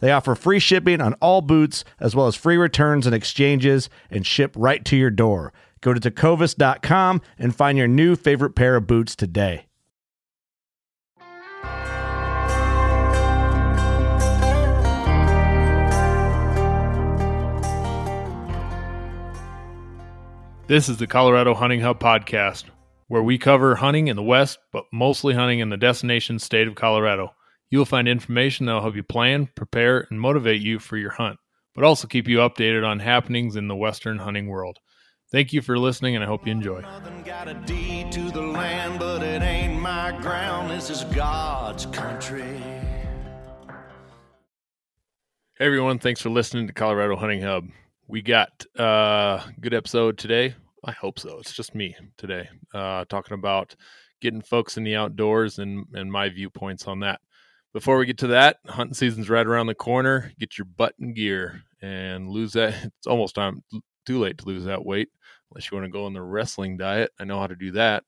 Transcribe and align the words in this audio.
They 0.00 0.12
offer 0.12 0.34
free 0.34 0.58
shipping 0.58 1.00
on 1.00 1.14
all 1.14 1.40
boots, 1.40 1.84
as 1.98 2.14
well 2.14 2.26
as 2.26 2.36
free 2.36 2.56
returns 2.56 3.06
and 3.06 3.14
exchanges, 3.14 3.90
and 4.10 4.26
ship 4.26 4.54
right 4.56 4.84
to 4.84 4.96
your 4.96 5.10
door. 5.10 5.52
Go 5.80 5.94
to 5.94 6.00
tecovas.com 6.00 7.20
and 7.38 7.54
find 7.54 7.78
your 7.78 7.88
new 7.88 8.16
favorite 8.16 8.54
pair 8.54 8.76
of 8.76 8.86
boots 8.86 9.14
today. 9.14 9.64
This 20.68 20.90
is 20.90 20.98
the 20.98 21.06
Colorado 21.06 21.54
Hunting 21.54 21.80
Hub 21.80 21.98
podcast, 21.98 22.64
where 23.06 23.22
we 23.22 23.38
cover 23.38 23.76
hunting 23.76 24.08
in 24.08 24.16
the 24.16 24.22
West, 24.22 24.58
but 24.70 24.84
mostly 24.92 25.32
hunting 25.32 25.60
in 25.60 25.70
the 25.70 25.78
destination 25.78 26.38
state 26.38 26.68
of 26.68 26.74
Colorado. 26.74 27.32
You 27.70 27.76
will 27.76 27.84
find 27.84 28.08
information 28.08 28.64
that 28.64 28.72
will 28.72 28.80
help 28.80 28.96
you 28.96 29.02
plan, 29.02 29.50
prepare, 29.54 30.06
and 30.10 30.18
motivate 30.18 30.62
you 30.62 30.78
for 30.78 30.96
your 30.96 31.10
hunt, 31.10 31.38
but 31.74 31.84
also 31.84 32.08
keep 32.08 32.26
you 32.26 32.38
updated 32.38 32.82
on 32.82 32.98
happenings 32.98 33.56
in 33.56 33.68
the 33.68 33.76
Western 33.76 34.16
hunting 34.16 34.46
world. 34.46 34.78
Thank 35.30 35.52
you 35.52 35.60
for 35.60 35.78
listening, 35.78 36.14
and 36.14 36.24
I 36.24 36.26
hope 36.26 36.46
you 36.46 36.52
enjoy. 36.52 36.80
Got 37.26 37.48
a 37.48 37.52
deed 37.66 38.10
to 38.12 38.30
the 38.30 38.40
land, 38.40 38.98
but 38.98 39.22
it 39.22 39.42
ain't 39.42 39.82
my 39.82 40.18
ground. 40.22 40.70
This 40.70 40.88
is 40.88 41.04
God's 41.14 41.84
country. 41.84 42.58
Hey 45.58 45.66
everyone, 45.66 45.98
thanks 45.98 46.22
for 46.22 46.30
listening 46.30 46.68
to 46.68 46.72
Colorado 46.72 47.16
Hunting 47.16 47.42
Hub. 47.42 47.68
We 48.06 48.22
got 48.22 48.64
a 48.78 48.82
uh, 48.82 49.42
good 49.60 49.74
episode 49.74 50.16
today. 50.16 50.54
I 50.82 50.92
hope 50.92 51.18
so. 51.18 51.38
It's 51.38 51.52
just 51.52 51.74
me 51.74 51.94
today, 52.16 52.48
uh, 52.72 53.04
talking 53.10 53.34
about 53.34 53.76
getting 54.22 54.40
folks 54.40 54.78
in 54.78 54.84
the 54.84 54.96
outdoors 54.96 55.58
and 55.58 55.84
and 55.92 56.10
my 56.10 56.30
viewpoints 56.30 56.86
on 56.86 57.00
that. 57.00 57.20
Before 57.78 57.96
we 57.96 58.06
get 58.06 58.18
to 58.18 58.26
that, 58.26 58.56
hunting 58.66 58.94
season's 58.94 59.30
right 59.30 59.46
around 59.46 59.68
the 59.68 59.74
corner. 59.76 60.32
Get 60.40 60.58
your 60.58 60.64
butt 60.64 60.96
in 60.98 61.14
gear 61.14 61.62
and 61.80 62.28
lose 62.28 62.54
that. 62.54 62.74
It's 62.98 63.06
almost 63.06 63.36
time 63.36 63.62
too 64.04 64.18
late 64.18 64.38
to 64.38 64.46
lose 64.46 64.64
that 64.64 64.84
weight 64.84 65.10
unless 65.48 65.70
you 65.70 65.76
want 65.76 65.86
to 65.86 65.92
go 65.92 66.04
on 66.04 66.12
the 66.12 66.20
wrestling 66.20 66.76
diet. 66.76 67.12
I 67.20 67.24
know 67.24 67.38
how 67.38 67.46
to 67.46 67.54
do 67.54 67.70
that. 67.70 68.02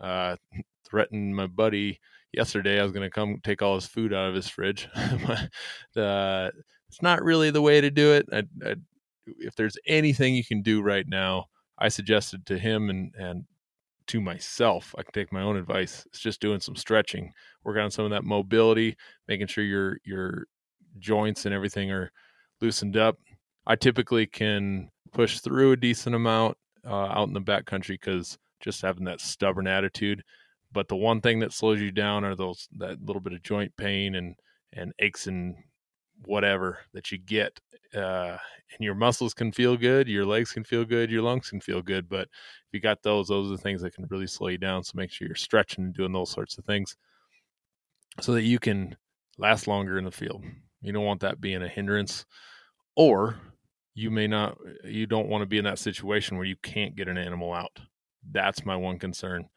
Uh, 0.00 0.34
threatened 0.84 1.36
my 1.36 1.46
buddy 1.46 2.00
yesterday. 2.32 2.80
I 2.80 2.82
was 2.82 2.90
going 2.90 3.06
to 3.06 3.14
come 3.14 3.36
take 3.44 3.62
all 3.62 3.76
his 3.76 3.86
food 3.86 4.12
out 4.12 4.28
of 4.28 4.34
his 4.34 4.48
fridge. 4.48 4.88
uh, 4.96 6.50
it's 6.88 7.00
not 7.00 7.22
really 7.22 7.52
the 7.52 7.62
way 7.62 7.80
to 7.80 7.92
do 7.92 8.12
it. 8.12 8.26
I, 8.32 8.42
I, 8.68 8.74
if 9.38 9.54
there's 9.54 9.78
anything 9.86 10.34
you 10.34 10.44
can 10.44 10.62
do 10.62 10.82
right 10.82 11.06
now, 11.06 11.44
I 11.78 11.90
suggested 11.90 12.44
to 12.46 12.58
him 12.58 12.90
and 12.90 13.14
and 13.14 13.44
to 14.08 14.20
myself, 14.20 14.94
I 14.98 15.02
can 15.02 15.12
take 15.12 15.32
my 15.32 15.42
own 15.42 15.56
advice. 15.56 16.04
It's 16.06 16.20
just 16.20 16.40
doing 16.40 16.60
some 16.60 16.76
stretching, 16.76 17.32
working 17.64 17.82
on 17.82 17.90
some 17.90 18.04
of 18.04 18.10
that 18.12 18.24
mobility, 18.24 18.96
making 19.28 19.48
sure 19.48 19.64
your 19.64 19.98
your 20.04 20.46
joints 20.98 21.44
and 21.44 21.54
everything 21.54 21.90
are 21.90 22.10
loosened 22.60 22.96
up. 22.96 23.18
I 23.66 23.76
typically 23.76 24.26
can 24.26 24.90
push 25.12 25.40
through 25.40 25.72
a 25.72 25.76
decent 25.76 26.14
amount 26.14 26.56
uh, 26.86 27.06
out 27.06 27.28
in 27.28 27.34
the 27.34 27.40
backcountry 27.40 27.98
because 28.00 28.38
just 28.60 28.82
having 28.82 29.04
that 29.04 29.20
stubborn 29.20 29.66
attitude. 29.66 30.22
But 30.72 30.88
the 30.88 30.96
one 30.96 31.20
thing 31.20 31.40
that 31.40 31.52
slows 31.52 31.80
you 31.80 31.90
down 31.90 32.24
are 32.24 32.34
those 32.34 32.68
that 32.78 33.02
little 33.02 33.20
bit 33.20 33.32
of 33.32 33.42
joint 33.42 33.76
pain 33.76 34.14
and 34.14 34.34
and 34.72 34.92
aches 34.98 35.26
and 35.26 35.56
whatever 36.24 36.78
that 36.92 37.12
you 37.12 37.18
get 37.18 37.58
uh, 37.94 38.36
and 38.72 38.80
your 38.80 38.94
muscles 38.94 39.34
can 39.34 39.52
feel 39.52 39.76
good 39.76 40.08
your 40.08 40.24
legs 40.24 40.52
can 40.52 40.64
feel 40.64 40.84
good 40.84 41.10
your 41.10 41.22
lungs 41.22 41.50
can 41.50 41.60
feel 41.60 41.82
good 41.82 42.08
but 42.08 42.22
if 42.22 42.72
you 42.72 42.80
got 42.80 43.02
those 43.02 43.28
those 43.28 43.48
are 43.48 43.56
the 43.56 43.62
things 43.62 43.82
that 43.82 43.94
can 43.94 44.06
really 44.08 44.26
slow 44.26 44.48
you 44.48 44.58
down 44.58 44.82
so 44.82 44.92
make 44.94 45.10
sure 45.10 45.28
you're 45.28 45.36
stretching 45.36 45.84
and 45.84 45.94
doing 45.94 46.12
those 46.12 46.30
sorts 46.30 46.58
of 46.58 46.64
things 46.64 46.96
so 48.20 48.32
that 48.32 48.42
you 48.42 48.58
can 48.58 48.96
last 49.38 49.66
longer 49.66 49.98
in 49.98 50.04
the 50.04 50.10
field. 50.10 50.44
You 50.80 50.92
don't 50.92 51.04
want 51.04 51.20
that 51.20 51.40
being 51.40 51.62
a 51.62 51.68
hindrance 51.68 52.24
or 52.94 53.36
you 53.94 54.10
may 54.10 54.26
not 54.26 54.56
you 54.84 55.06
don't 55.06 55.28
want 55.28 55.42
to 55.42 55.46
be 55.46 55.58
in 55.58 55.64
that 55.64 55.78
situation 55.78 56.36
where 56.36 56.46
you 56.46 56.56
can't 56.62 56.96
get 56.96 57.08
an 57.08 57.18
animal 57.18 57.52
out. 57.52 57.78
That's 58.30 58.64
my 58.64 58.76
one 58.76 58.98
concern. 58.98 59.48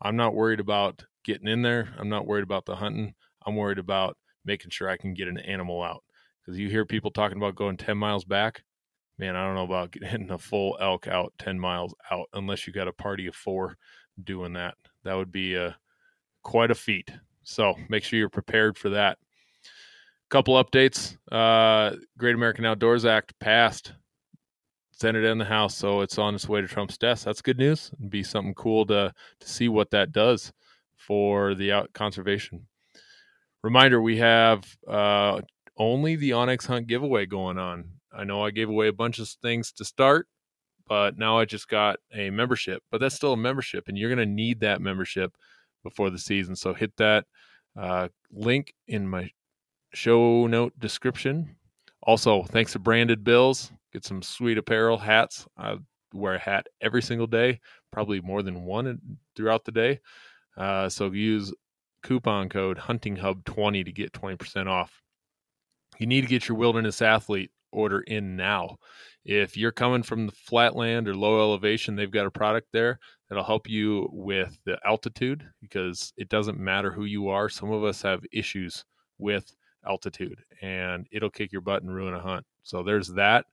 I'm 0.00 0.16
not 0.16 0.34
worried 0.34 0.60
about 0.60 1.04
getting 1.24 1.48
in 1.48 1.62
there. 1.62 1.94
I'm 1.98 2.08
not 2.08 2.26
worried 2.26 2.44
about 2.44 2.64
the 2.64 2.76
hunting. 2.76 3.14
I'm 3.44 3.56
worried 3.56 3.78
about 3.78 4.16
making 4.44 4.70
sure 4.70 4.88
i 4.88 4.96
can 4.96 5.14
get 5.14 5.28
an 5.28 5.38
animal 5.38 5.82
out 5.82 6.02
because 6.48 6.58
you 6.58 6.70
hear 6.70 6.86
people 6.86 7.10
talking 7.10 7.36
about 7.36 7.54
going 7.54 7.76
10 7.76 7.98
miles 7.98 8.24
back. 8.24 8.62
Man, 9.18 9.36
I 9.36 9.44
don't 9.44 9.54
know 9.54 9.64
about 9.64 9.90
getting 9.92 10.30
a 10.30 10.38
full 10.38 10.78
elk 10.80 11.06
out 11.06 11.34
10 11.38 11.60
miles 11.60 11.94
out 12.10 12.30
unless 12.32 12.66
you 12.66 12.72
got 12.72 12.88
a 12.88 12.92
party 12.92 13.26
of 13.26 13.34
four 13.34 13.76
doing 14.24 14.54
that. 14.54 14.74
That 15.04 15.14
would 15.14 15.30
be 15.30 15.56
a, 15.56 15.66
uh, 15.66 15.72
quite 16.42 16.70
a 16.70 16.74
feat. 16.74 17.10
So 17.42 17.74
make 17.90 18.02
sure 18.02 18.18
you're 18.18 18.30
prepared 18.30 18.78
for 18.78 18.88
that. 18.90 19.18
Couple 20.30 20.54
updates. 20.54 21.18
Uh, 21.30 21.96
Great 22.16 22.34
American 22.34 22.64
Outdoors 22.64 23.04
Act 23.04 23.38
passed. 23.38 23.92
Senate 24.92 25.24
in 25.24 25.38
the 25.38 25.44
House, 25.44 25.76
so 25.76 26.00
it's 26.00 26.18
on 26.18 26.34
its 26.34 26.48
way 26.48 26.62
to 26.62 26.66
Trump's 26.66 26.98
desk. 26.98 27.24
That's 27.24 27.42
good 27.42 27.58
news. 27.58 27.90
It'd 28.00 28.10
be 28.10 28.24
something 28.24 28.54
cool 28.54 28.84
to 28.86 29.12
to 29.38 29.48
see 29.48 29.68
what 29.68 29.90
that 29.90 30.12
does 30.12 30.52
for 30.96 31.54
the 31.54 31.70
out 31.72 31.92
conservation. 31.92 32.66
Reminder: 33.62 34.00
We 34.00 34.18
have 34.18 34.64
uh, 34.86 35.40
only 35.76 36.16
the 36.16 36.30
OnX 36.30 36.66
Hunt 36.66 36.86
giveaway 36.86 37.26
going 37.26 37.58
on. 37.58 37.84
I 38.12 38.24
know 38.24 38.44
I 38.44 38.50
gave 38.50 38.68
away 38.68 38.88
a 38.88 38.92
bunch 38.92 39.18
of 39.18 39.28
things 39.42 39.72
to 39.72 39.84
start, 39.84 40.26
but 40.86 41.18
now 41.18 41.38
I 41.38 41.44
just 41.44 41.68
got 41.68 41.98
a 42.12 42.30
membership. 42.30 42.82
But 42.90 43.00
that's 43.00 43.14
still 43.14 43.32
a 43.32 43.36
membership, 43.36 43.88
and 43.88 43.98
you're 43.98 44.14
going 44.14 44.26
to 44.26 44.34
need 44.34 44.60
that 44.60 44.80
membership 44.80 45.32
before 45.82 46.10
the 46.10 46.18
season. 46.18 46.56
So 46.56 46.74
hit 46.74 46.96
that 46.96 47.26
uh, 47.76 48.08
link 48.32 48.74
in 48.88 49.08
my 49.08 49.30
show 49.92 50.46
note 50.46 50.78
description. 50.78 51.56
Also, 52.02 52.44
thanks 52.44 52.72
to 52.72 52.78
Branded 52.78 53.24
Bills. 53.24 53.70
Get 53.92 54.04
some 54.04 54.22
sweet 54.22 54.58
apparel, 54.58 54.98
hats. 54.98 55.46
I 55.56 55.76
wear 56.12 56.34
a 56.34 56.38
hat 56.38 56.66
every 56.80 57.02
single 57.02 57.26
day, 57.26 57.60
probably 57.92 58.20
more 58.20 58.42
than 58.42 58.64
one 58.64 59.18
throughout 59.36 59.64
the 59.64 59.72
day. 59.72 60.00
Uh, 60.56 60.88
so 60.88 61.10
use 61.12 61.52
coupon 62.02 62.48
code 62.48 62.78
huntinghub20 62.78 63.84
to 63.84 63.92
get 63.92 64.12
20% 64.12 64.66
off 64.66 65.02
you 65.98 66.06
need 66.06 66.22
to 66.22 66.28
get 66.28 66.48
your 66.48 66.56
wilderness 66.56 67.02
athlete 67.02 67.50
order 67.72 68.00
in 68.00 68.36
now. 68.36 68.78
If 69.24 69.56
you're 69.56 69.72
coming 69.72 70.02
from 70.02 70.26
the 70.26 70.32
flatland 70.32 71.08
or 71.08 71.14
low 71.14 71.40
elevation, 71.40 71.96
they've 71.96 72.10
got 72.10 72.26
a 72.26 72.30
product 72.30 72.68
there 72.72 72.98
that'll 73.28 73.44
help 73.44 73.68
you 73.68 74.08
with 74.12 74.58
the 74.64 74.78
altitude 74.86 75.44
because 75.60 76.12
it 76.16 76.28
doesn't 76.28 76.58
matter 76.58 76.90
who 76.90 77.04
you 77.04 77.28
are. 77.28 77.48
Some 77.48 77.70
of 77.70 77.84
us 77.84 78.00
have 78.02 78.24
issues 78.32 78.84
with 79.18 79.54
altitude 79.86 80.38
and 80.62 81.06
it'll 81.10 81.30
kick 81.30 81.52
your 81.52 81.60
butt 81.60 81.82
and 81.82 81.94
ruin 81.94 82.14
a 82.14 82.20
hunt. 82.20 82.46
So 82.62 82.82
there's 82.82 83.08
that. 83.08 83.46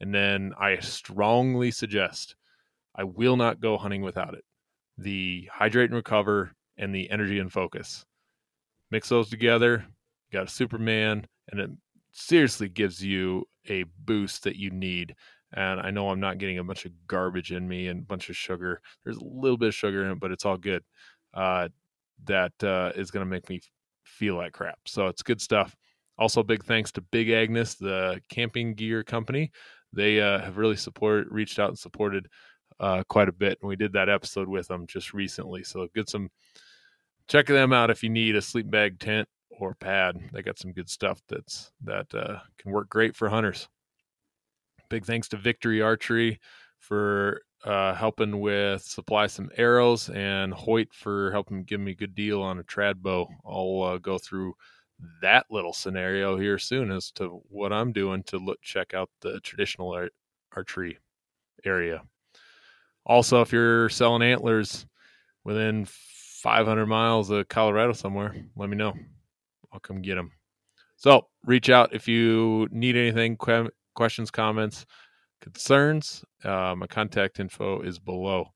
And 0.00 0.14
then 0.14 0.52
I 0.58 0.78
strongly 0.80 1.70
suggest 1.70 2.34
I 2.94 3.04
will 3.04 3.36
not 3.36 3.60
go 3.60 3.78
hunting 3.78 4.02
without 4.02 4.34
it. 4.34 4.44
The 4.98 5.48
hydrate 5.50 5.88
and 5.88 5.96
recover 5.96 6.52
and 6.76 6.94
the 6.94 7.10
energy 7.10 7.38
and 7.38 7.52
focus. 7.52 8.04
Mix 8.90 9.08
those 9.08 9.30
together, 9.30 9.84
you 10.30 10.38
got 10.38 10.48
a 10.48 10.50
Superman, 10.50 11.26
and 11.50 11.60
it 11.60 11.70
seriously 12.12 12.68
gives 12.68 13.02
you 13.04 13.44
a 13.68 13.84
boost 14.04 14.44
that 14.44 14.56
you 14.56 14.70
need. 14.70 15.14
And 15.54 15.80
I 15.80 15.90
know 15.90 16.08
I'm 16.08 16.20
not 16.20 16.38
getting 16.38 16.58
a 16.58 16.64
bunch 16.64 16.86
of 16.86 16.92
garbage 17.06 17.52
in 17.52 17.68
me 17.68 17.88
and 17.88 18.00
a 18.00 18.06
bunch 18.06 18.30
of 18.30 18.36
sugar. 18.36 18.80
There's 19.04 19.18
a 19.18 19.24
little 19.24 19.58
bit 19.58 19.68
of 19.68 19.74
sugar 19.74 20.04
in 20.04 20.12
it, 20.12 20.20
but 20.20 20.30
it's 20.30 20.46
all 20.46 20.56
good. 20.56 20.82
Uh, 21.34 21.68
that 22.24 22.52
uh, 22.62 22.92
is 22.94 23.10
going 23.10 23.24
to 23.24 23.30
make 23.30 23.48
me 23.48 23.60
feel 24.04 24.36
like 24.36 24.52
crap. 24.52 24.78
So 24.86 25.08
it's 25.08 25.22
good 25.22 25.40
stuff. 25.40 25.76
Also, 26.18 26.42
big 26.42 26.64
thanks 26.64 26.92
to 26.92 27.00
Big 27.00 27.30
Agnes, 27.30 27.74
the 27.74 28.20
camping 28.28 28.74
gear 28.74 29.02
company. 29.02 29.50
They 29.92 30.20
uh, 30.20 30.38
have 30.40 30.56
really 30.56 30.76
supported, 30.76 31.28
reached 31.30 31.58
out 31.58 31.68
and 31.68 31.78
supported 31.78 32.28
uh, 32.82 33.04
quite 33.08 33.28
a 33.28 33.32
bit, 33.32 33.58
and 33.62 33.68
we 33.68 33.76
did 33.76 33.92
that 33.92 34.08
episode 34.08 34.48
with 34.48 34.68
them 34.68 34.86
just 34.86 35.14
recently. 35.14 35.62
So 35.62 35.88
get 35.94 36.10
some, 36.10 36.30
check 37.28 37.46
them 37.46 37.72
out 37.72 37.90
if 37.90 38.02
you 38.02 38.10
need 38.10 38.34
a 38.34 38.42
sleep 38.42 38.68
bag 38.70 38.98
tent 38.98 39.28
or 39.50 39.74
pad. 39.74 40.20
They 40.32 40.42
got 40.42 40.58
some 40.58 40.72
good 40.72 40.90
stuff 40.90 41.22
that's 41.28 41.70
that 41.84 42.12
uh, 42.12 42.40
can 42.58 42.72
work 42.72 42.88
great 42.90 43.14
for 43.14 43.28
hunters. 43.28 43.68
Big 44.90 45.06
thanks 45.06 45.28
to 45.28 45.36
Victory 45.36 45.80
Archery 45.80 46.40
for 46.80 47.42
uh, 47.64 47.94
helping 47.94 48.40
with 48.40 48.82
supply 48.82 49.28
some 49.28 49.48
arrows 49.56 50.08
and 50.10 50.52
Hoyt 50.52 50.92
for 50.92 51.30
helping 51.30 51.62
give 51.62 51.80
me 51.80 51.92
a 51.92 51.94
good 51.94 52.16
deal 52.16 52.42
on 52.42 52.58
a 52.58 52.64
trad 52.64 52.96
bow. 52.96 53.28
I'll 53.46 53.82
uh, 53.82 53.98
go 53.98 54.18
through 54.18 54.54
that 55.20 55.46
little 55.50 55.72
scenario 55.72 56.36
here 56.36 56.58
soon 56.58 56.90
as 56.90 57.12
to 57.12 57.40
what 57.48 57.72
I'm 57.72 57.92
doing 57.92 58.24
to 58.24 58.38
look 58.38 58.60
check 58.60 58.92
out 58.92 59.08
the 59.20 59.38
traditional 59.40 59.92
ar- 59.92 60.10
archery 60.54 60.98
area. 61.64 62.02
Also, 63.04 63.40
if 63.40 63.52
you're 63.52 63.88
selling 63.88 64.22
antlers 64.22 64.86
within 65.44 65.86
500 65.86 66.86
miles 66.86 67.30
of 67.30 67.48
Colorado 67.48 67.92
somewhere, 67.92 68.34
let 68.56 68.68
me 68.68 68.76
know. 68.76 68.94
I'll 69.72 69.80
come 69.80 70.02
get 70.02 70.16
them. 70.16 70.30
So 70.96 71.26
reach 71.44 71.70
out 71.70 71.94
if 71.94 72.06
you 72.06 72.68
need 72.70 72.96
anything, 72.96 73.36
que- 73.36 73.70
questions, 73.94 74.30
comments, 74.30 74.86
concerns. 75.40 76.24
Uh, 76.44 76.74
my 76.76 76.86
contact 76.86 77.40
info 77.40 77.80
is 77.82 77.98
below. 77.98 78.46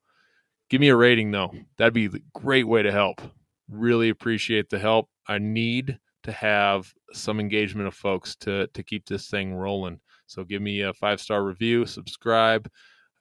Give 0.70 0.80
me 0.80 0.88
a 0.88 0.96
rating 0.96 1.30
though. 1.30 1.52
That'd 1.76 1.94
be 1.94 2.06
a 2.06 2.40
great 2.40 2.66
way 2.66 2.82
to 2.82 2.92
help. 2.92 3.20
Really 3.68 4.10
appreciate 4.10 4.68
the 4.68 4.78
help. 4.78 5.08
I 5.28 5.38
need 5.38 5.98
to 6.24 6.32
have 6.32 6.92
some 7.12 7.38
engagement 7.40 7.86
of 7.86 7.94
folks 7.94 8.34
to 8.36 8.66
to 8.68 8.82
keep 8.82 9.06
this 9.06 9.28
thing 9.28 9.54
rolling. 9.54 10.00
So 10.26 10.44
give 10.44 10.60
me 10.60 10.82
a 10.82 10.92
five 10.92 11.20
star 11.20 11.44
review, 11.44 11.86
subscribe, 11.86 12.68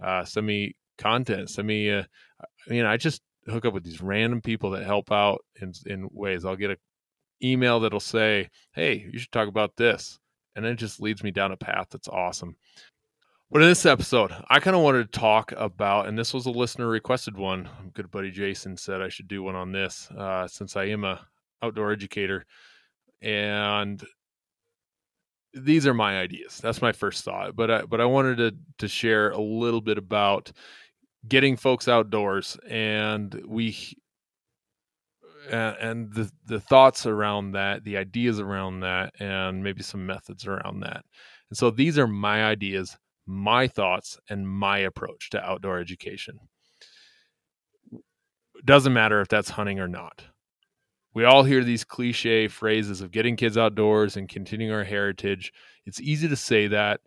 uh, 0.03 0.25
send 0.25 0.47
me 0.47 0.75
content, 0.97 1.49
send 1.49 1.67
me. 1.67 1.89
A, 1.89 2.01
I 2.41 2.69
mean, 2.69 2.85
I 2.85 2.97
just 2.97 3.21
hook 3.47 3.65
up 3.65 3.73
with 3.73 3.83
these 3.83 4.01
random 4.01 4.41
people 4.41 4.71
that 4.71 4.85
help 4.85 5.11
out 5.11 5.43
in 5.61 5.73
in 5.85 6.07
ways. 6.11 6.45
I'll 6.45 6.55
get 6.55 6.71
a 6.71 6.77
email 7.43 7.79
that'll 7.79 7.99
say, 7.99 8.49
"Hey, 8.73 9.07
you 9.11 9.19
should 9.19 9.31
talk 9.31 9.47
about 9.47 9.75
this," 9.75 10.19
and 10.55 10.65
it 10.65 10.75
just 10.75 11.01
leads 11.01 11.23
me 11.23 11.31
down 11.31 11.51
a 11.51 11.57
path 11.57 11.87
that's 11.91 12.07
awesome. 12.07 12.55
But 13.51 13.61
in 13.61 13.69
this 13.69 13.85
episode, 13.85 14.31
I 14.49 14.59
kind 14.59 14.75
of 14.75 14.81
wanted 14.81 15.11
to 15.11 15.19
talk 15.19 15.51
about, 15.55 16.07
and 16.07 16.17
this 16.17 16.33
was 16.33 16.47
a 16.47 16.51
listener 16.51 16.87
requested 16.87 17.37
one. 17.37 17.69
Good 17.93 18.09
buddy 18.09 18.31
Jason 18.31 18.75
said 18.75 19.01
I 19.01 19.09
should 19.09 19.27
do 19.27 19.43
one 19.43 19.55
on 19.55 19.71
this, 19.71 20.09
uh, 20.11 20.47
since 20.47 20.75
I 20.75 20.85
am 20.85 21.03
a 21.03 21.25
outdoor 21.61 21.91
educator, 21.91 22.45
and 23.21 24.03
these 25.53 25.87
are 25.87 25.93
my 25.93 26.19
ideas. 26.19 26.59
That's 26.61 26.81
my 26.81 26.91
first 26.91 27.23
thought. 27.23 27.55
But 27.55 27.71
I, 27.71 27.81
but 27.83 28.01
I 28.01 28.05
wanted 28.05 28.37
to 28.37 28.55
to 28.79 28.87
share 28.87 29.29
a 29.31 29.39
little 29.39 29.81
bit 29.81 29.97
about 29.97 30.51
getting 31.27 31.57
folks 31.57 31.87
outdoors, 31.87 32.57
and 32.69 33.41
we 33.47 33.75
and 35.51 36.11
the 36.13 36.31
the 36.45 36.59
thoughts 36.59 37.05
around 37.05 37.51
that, 37.51 37.83
the 37.83 37.97
ideas 37.97 38.39
around 38.39 38.81
that, 38.81 39.13
and 39.19 39.63
maybe 39.63 39.83
some 39.83 40.05
methods 40.05 40.47
around 40.47 40.81
that. 40.81 41.03
And 41.49 41.57
so 41.57 41.69
these 41.69 41.97
are 41.99 42.07
my 42.07 42.43
ideas, 42.45 42.97
my 43.25 43.67
thoughts, 43.67 44.17
and 44.29 44.47
my 44.47 44.79
approach 44.79 45.29
to 45.31 45.43
outdoor 45.43 45.79
education. 45.79 46.39
Doesn't 48.63 48.93
matter 48.93 49.21
if 49.21 49.27
that's 49.27 49.49
hunting 49.49 49.79
or 49.79 49.87
not. 49.87 50.23
We 51.13 51.23
all 51.23 51.43
hear 51.43 51.63
these 51.63 51.85
cliche 51.85 52.47
phrases 52.47 53.01
of 53.01 53.11
getting 53.11 53.37
kids 53.37 53.57
outdoors 53.57 54.17
and 54.17 54.27
continuing 54.27 54.73
our 54.73 54.83
heritage. 54.83 55.53
It's 55.85 56.01
easy 56.01 56.27
to 56.27 56.35
say 56.35 56.67
that. 56.67 56.99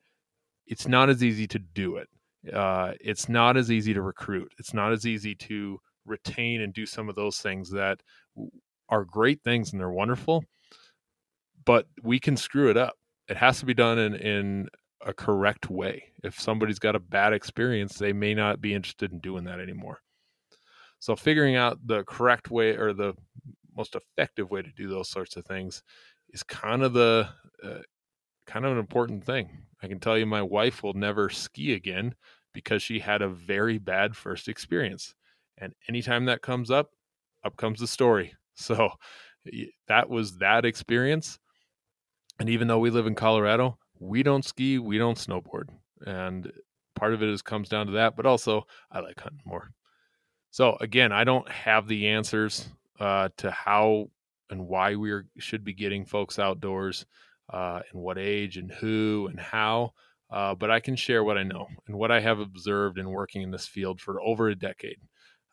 It's 0.67 0.89
not 0.89 1.11
as 1.11 1.23
easy 1.23 1.47
to 1.49 1.59
do 1.59 1.97
it. 1.97 2.09
Uh, 2.53 2.93
it's 3.01 3.29
not 3.29 3.57
as 3.57 3.71
easy 3.71 3.95
to 3.95 4.03
recruit. 4.03 4.53
It's 4.59 4.75
not 4.75 4.93
as 4.93 5.07
easy 5.07 5.35
to 5.37 5.79
retain 6.05 6.63
and 6.63 6.73
do 6.73 6.87
some 6.87 7.09
of 7.09 7.15
those 7.15 7.39
things 7.39 7.71
that 7.71 8.01
are 8.89 9.05
great 9.05 9.43
things 9.43 9.73
and 9.73 9.81
they're 9.81 9.91
wonderful, 9.91 10.45
but 11.65 11.87
we 12.03 12.19
can 12.19 12.37
screw 12.37 12.71
it 12.71 12.77
up. 12.77 12.95
It 13.29 13.37
has 13.37 13.61
to 13.61 13.67
be 13.67 13.75
done 13.75 13.99
in, 13.99 14.15
in 14.15 14.69
a 15.05 15.13
correct 15.13 15.71
way. 15.71 16.05
If 16.25 16.41
somebody's 16.41 16.79
got 16.79 16.97
a 16.97 17.01
bad 17.01 17.33
experience, 17.33 17.99
they 17.99 18.13
may 18.13 18.35
not 18.35 18.61
be 18.61 18.75
interested 18.75 19.13
in 19.13 19.21
doing 19.21 19.45
that 19.45 19.61
anymore. 19.61 20.01
So, 20.99 21.15
figuring 21.15 21.57
out 21.57 21.79
the 21.87 22.03
correct 22.05 22.51
way 22.51 22.77
or 22.77 22.93
the 22.93 23.15
most 23.77 23.95
effective 23.95 24.51
way 24.51 24.63
to 24.63 24.73
do 24.73 24.89
those 24.89 25.09
sorts 25.09 25.37
of 25.37 25.45
things 25.45 25.83
is 26.31 26.43
kind 26.43 26.83
of 26.83 26.93
the 26.93 27.29
uh, 27.63 27.79
kind 28.47 28.65
of 28.65 28.73
an 28.73 28.79
important 28.79 29.25
thing. 29.25 29.49
I 29.83 29.87
can 29.87 30.01
tell 30.01 30.19
you, 30.19 30.27
my 30.27 30.43
wife 30.43 30.83
will 30.83 30.95
never 30.95 31.29
ski 31.29 31.75
again 31.75 32.15
because 32.53 32.83
she 32.83 32.99
had 32.99 33.23
a 33.23 33.29
very 33.29 33.79
bad 33.79 34.17
first 34.17 34.49
experience. 34.49 35.15
And 35.59 35.75
anytime 35.89 36.27
that 36.27 36.43
comes 36.43 36.71
up, 36.71 36.91
up 37.45 37.57
comes 37.57 37.81
the 37.81 37.87
story. 37.87 38.35
So 38.61 38.91
that 39.87 40.11
was 40.11 40.39
that 40.39 40.65
experience. 40.65 41.39
And 42.41 42.49
even 42.49 42.67
though 42.67 42.81
we 42.81 42.91
live 42.91 43.07
in 43.07 43.15
Colorado, 43.15 43.79
we 44.01 44.25
don't 44.25 44.45
ski, 44.45 44.81
we 44.81 44.99
don't 44.99 45.17
snowboard. 45.17 45.69
And 46.05 46.53
part 46.97 47.15
of 47.15 47.23
it 47.23 47.29
is 47.29 47.41
comes 47.41 47.69
down 47.69 47.87
to 47.87 47.93
that, 47.93 48.17
but 48.17 48.27
also 48.27 48.67
I 48.91 48.99
like 48.99 49.21
hunting 49.21 49.43
more. 49.45 49.71
So 50.51 50.77
again, 50.81 51.13
I 51.13 51.23
don't 51.23 51.49
have 51.49 51.87
the 51.87 52.09
answers 52.09 52.69
uh, 52.99 53.29
to 53.37 53.53
how 53.53 54.11
and 54.51 54.67
why 54.67 54.97
we 54.97 55.13
are, 55.13 55.25
should 55.39 55.63
be 55.63 55.73
getting 55.73 56.05
folks 56.05 56.41
outdoors, 56.41 57.07
uh, 57.53 57.81
and 57.93 58.03
what 58.03 58.19
age 58.19 58.57
and 58.57 58.71
who 58.71 59.29
and 59.31 59.39
how. 59.39 59.93
Uh, 60.31 60.55
but 60.55 60.71
I 60.71 60.81
can 60.81 60.97
share 60.97 61.25
what 61.25 61.39
I 61.39 61.43
know 61.43 61.67
and 61.87 61.97
what 61.97 62.11
I 62.11 62.21
have 62.21 62.39
observed 62.39 62.99
in 62.99 63.09
working 63.11 63.43
in 63.43 63.51
this 63.51 63.67
field 63.67 64.01
for 64.01 64.21
over 64.21 64.49
a 64.49 64.55
decade. 64.55 64.99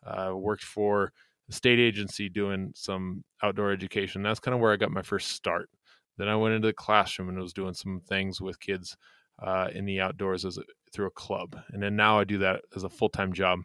Uh, 0.06 0.32
worked 0.36 0.62
for 0.64 1.12
the 1.48 1.54
state 1.54 1.78
agency 1.78 2.28
doing 2.28 2.72
some 2.74 3.24
outdoor 3.42 3.72
education. 3.72 4.22
That's 4.22 4.40
kind 4.40 4.54
of 4.54 4.60
where 4.60 4.72
I 4.72 4.76
got 4.76 4.90
my 4.90 5.02
first 5.02 5.28
start. 5.32 5.70
Then 6.18 6.28
I 6.28 6.36
went 6.36 6.54
into 6.54 6.68
the 6.68 6.72
classroom 6.74 7.28
and 7.28 7.38
was 7.38 7.52
doing 7.52 7.74
some 7.74 8.00
things 8.08 8.40
with 8.40 8.60
kids 8.60 8.96
uh, 9.42 9.68
in 9.74 9.84
the 9.84 10.00
outdoors 10.00 10.44
as 10.44 10.58
a, 10.58 10.62
through 10.92 11.06
a 11.06 11.10
club, 11.10 11.56
and 11.72 11.82
then 11.82 11.94
now 11.94 12.18
I 12.18 12.24
do 12.24 12.38
that 12.38 12.62
as 12.74 12.84
a 12.84 12.88
full 12.88 13.10
time 13.10 13.32
job, 13.32 13.60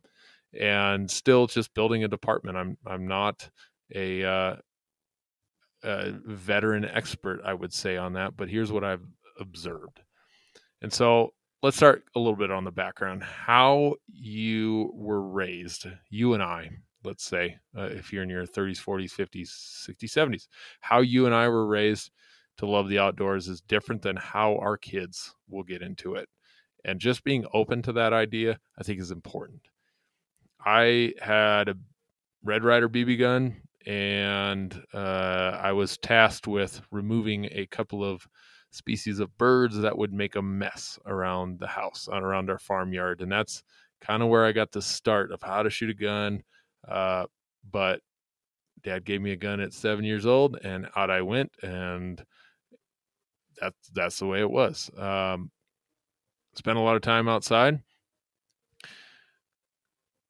and 0.60 1.10
still 1.10 1.48
just 1.48 1.74
building 1.74 2.04
a 2.04 2.10
department. 2.10 2.58
I'm 2.58 2.78
I'm 2.86 3.08
not 3.08 3.50
a, 3.96 4.24
uh, 4.24 4.56
a 5.84 6.12
veteran 6.26 6.86
expert, 6.86 7.42
I 7.46 7.54
would 7.54 7.74
say, 7.74 7.98
on 7.98 8.14
that, 8.14 8.36
but 8.36 8.50
here's 8.50 8.72
what 8.72 8.84
I've 8.84 9.06
observed, 9.40 10.02
and 10.82 10.92
so 10.92 11.34
let's 11.64 11.78
start 11.78 12.04
a 12.16 12.20
little 12.20 12.36
bit 12.36 12.52
on 12.52 12.64
the 12.64 12.72
background. 12.72 13.24
How 13.24 13.96
you 14.08 14.92
were 14.94 15.22
raised, 15.22 15.88
you 16.10 16.34
and 16.34 16.42
I, 16.42 16.70
let's 17.04 17.24
say, 17.24 17.58
uh, 17.78 17.84
if 17.84 18.12
you're 18.12 18.24
in 18.24 18.30
your 18.30 18.46
30s, 18.46 18.84
40s, 18.84 19.14
50s, 19.14 19.50
60s, 19.90 20.12
70s, 20.12 20.48
how 20.80 21.02
you 21.02 21.26
and 21.26 21.36
I 21.36 21.48
were 21.50 21.68
raised 21.68 22.12
to 22.58 22.66
love 22.66 22.90
the 22.90 23.00
outdoors 23.00 23.48
is 23.48 23.62
different 23.62 24.02
than 24.02 24.16
how 24.16 24.58
our 24.58 24.78
kids 24.78 25.36
will 25.50 25.64
get 25.64 25.82
into 25.82 26.16
it. 26.16 26.28
And 26.84 27.00
just 27.00 27.24
being 27.24 27.46
open 27.54 27.82
to 27.84 27.94
that 27.94 28.14
idea, 28.14 28.60
I 28.78 28.84
think, 28.84 29.00
is 29.00 29.12
important. 29.12 29.62
I 30.66 31.14
had 31.22 31.70
a 31.70 31.76
Red 32.44 32.64
Ryder 32.64 32.90
BB 32.90 33.20
gun, 33.20 33.62
and 33.86 34.82
uh, 34.94 35.60
I 35.62 35.72
was 35.74 35.98
tasked 35.98 36.48
with 36.48 36.82
removing 36.92 37.48
a 37.52 37.68
couple 37.68 38.04
of 38.04 38.28
species 38.72 39.20
of 39.20 39.38
birds 39.38 39.78
that 39.78 39.98
would 39.98 40.14
make 40.14 40.36
a 40.36 40.42
mess 40.42 40.98
around 41.06 41.60
the 41.60 41.68
house, 41.68 42.08
around 42.12 42.50
our 42.50 42.60
farmyard. 42.60 43.22
And 43.22 43.32
that's 43.32 43.64
kind 44.02 44.24
of 44.24 44.30
where 44.30 44.46
I 44.46 44.52
got 44.52 44.72
the 44.72 44.82
start 44.82 45.32
of 45.32 45.42
how 45.42 45.64
to 45.64 45.70
shoot 45.70 45.90
a 45.90 45.94
gun, 45.94 46.44
uh, 46.88 47.26
but 47.70 48.02
dad 48.82 49.06
gave 49.06 49.22
me 49.22 49.32
a 49.32 49.38
gun 49.38 49.60
at 49.60 49.74
seven 49.74 50.04
years 50.04 50.26
old 50.26 50.58
and 50.64 50.88
out 50.96 51.12
I 51.12 51.22
went. 51.22 51.52
And 51.62 52.24
that's, 53.60 53.90
that's 53.94 54.20
the 54.20 54.26
way 54.26 54.40
it 54.40 54.50
was. 54.50 54.90
Um, 54.98 55.52
spent 56.56 56.78
a 56.78 56.82
lot 56.82 56.96
of 56.96 57.02
time 57.02 57.30
outside 57.30 57.82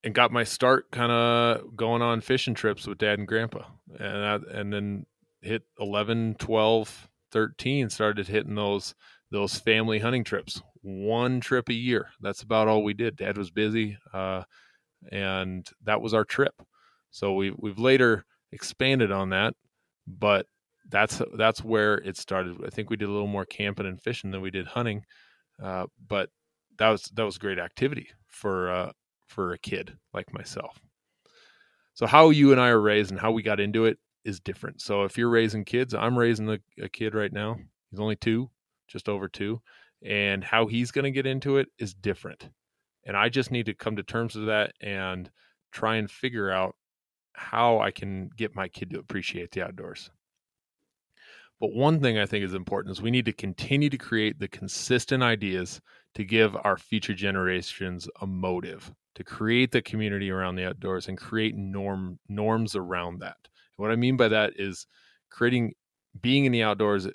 and 0.04 0.14
got 0.14 0.32
my 0.32 0.44
start 0.44 0.92
kind 0.92 1.12
of 1.12 1.76
going 1.76 2.02
on 2.02 2.22
fishing 2.22 2.54
trips 2.56 2.88
with 2.88 2.98
dad 2.98 3.20
and 3.20 3.28
grandpa. 3.28 3.64
And 4.00 4.46
and 4.46 4.74
then 4.74 5.06
hit 5.42 5.64
11, 5.80 6.36
12, 6.40 7.10
13 7.32 7.90
started 7.90 8.28
hitting 8.28 8.56
those 8.56 8.96
those 9.32 9.58
family 9.58 10.00
hunting 10.00 10.24
trips 10.24 10.62
one 10.82 11.40
trip 11.40 11.70
a 11.70 11.74
year. 11.74 12.10
That's 12.22 12.42
about 12.42 12.68
all 12.68 12.84
we 12.84 12.94
did. 12.94 13.16
Dad 13.16 13.38
was 13.38 13.52
busy, 13.52 13.98
uh, 14.14 14.44
and 15.12 15.68
that 15.84 16.02
was 16.02 16.14
our 16.14 16.26
trip. 16.26 16.54
So 17.12 17.34
we 17.34 17.52
we've 17.58 17.80
later 17.80 18.26
expanded 18.52 19.12
on 19.12 19.30
that, 19.30 19.56
but 20.08 20.46
that's 20.90 21.22
that's 21.36 21.64
where 21.64 21.96
it 21.96 22.18
started. 22.18 22.58
I 22.66 22.70
think 22.70 22.90
we 22.90 22.98
did 22.98 23.10
a 23.10 23.12
little 23.12 23.28
more 23.28 23.46
camping 23.46 23.86
and 23.86 24.02
fishing 24.02 24.32
than 24.32 24.42
we 24.42 24.52
did 24.52 24.68
hunting, 24.68 25.06
uh, 25.62 25.88
but 26.08 26.30
that 26.78 26.90
was 26.90 27.04
that 27.14 27.26
was 27.26 27.38
great 27.38 27.60
activity 27.60 28.10
for 28.28 28.72
uh, 28.72 28.92
for 29.28 29.54
a 29.54 29.58
kid 29.58 29.98
like 30.14 30.34
myself. 30.34 30.80
So 31.94 32.08
how 32.08 32.30
you 32.30 32.52
and 32.52 32.62
I 32.62 32.70
are 32.70 32.80
raised 32.80 33.12
and 33.12 33.20
how 33.20 33.32
we 33.32 33.44
got 33.44 33.60
into 33.60 33.86
it 33.86 33.98
is 34.26 34.40
different. 34.40 34.82
So 34.82 35.04
if 35.04 35.18
you're 35.18 35.30
raising 35.30 35.66
kids, 35.66 35.94
I'm 35.94 36.18
raising 36.18 36.50
a, 36.50 36.60
a 36.82 36.90
kid 36.90 37.16
right 37.16 37.32
now. 37.32 37.56
Mm. 37.56 37.66
He's 37.90 38.00
only 38.00 38.16
two, 38.16 38.50
just 38.88 39.10
over 39.10 39.28
two, 39.28 39.62
and 40.04 40.44
how 40.44 40.68
he's 40.68 40.92
going 40.92 41.06
to 41.06 41.12
get 41.12 41.26
into 41.26 41.58
it 41.58 41.68
is 41.78 41.94
different. 41.94 42.50
And 43.06 43.18
I 43.18 43.30
just 43.30 43.52
need 43.52 43.66
to 43.66 43.74
come 43.74 43.96
to 43.96 44.04
terms 44.04 44.36
with 44.36 44.48
that 44.48 44.74
and 44.82 45.30
try 45.72 45.96
and 45.96 46.10
figure 46.10 46.52
out 46.52 46.76
how 47.34 47.80
I 47.80 47.92
can 47.92 48.30
get 48.36 48.56
my 48.56 48.68
kid 48.68 48.92
to 48.92 49.00
appreciate 49.00 49.52
the 49.52 49.64
outdoors. 49.64 50.10
But 51.60 51.74
one 51.74 52.00
thing 52.00 52.18
I 52.18 52.26
think 52.26 52.44
is 52.44 52.54
important 52.54 52.92
is 52.92 53.02
we 53.02 53.12
need 53.12 53.26
to 53.26 53.34
continue 53.34 53.90
to 53.90 53.98
create 53.98 54.40
the 54.40 54.48
consistent 54.48 55.22
ideas 55.22 55.80
to 56.16 56.24
give 56.24 56.56
our 56.64 56.78
future 56.78 57.14
generations 57.14 58.08
a 58.22 58.28
motive 58.28 58.92
to 59.16 59.24
create 59.24 59.72
the 59.72 59.82
community 59.82 60.32
around 60.32 60.56
the 60.56 60.66
outdoors 60.66 61.08
and 61.08 61.18
create 61.18 61.56
norm 61.56 62.20
norms 62.30 62.76
around 62.76 63.20
that. 63.20 63.38
What 63.82 63.92
I 63.92 63.96
mean 63.96 64.16
by 64.16 64.28
that 64.28 64.54
is 64.58 64.86
creating 65.32 65.74
being 66.22 66.46
in 66.46 66.52
the 66.52 66.62
outdoors 66.62 67.08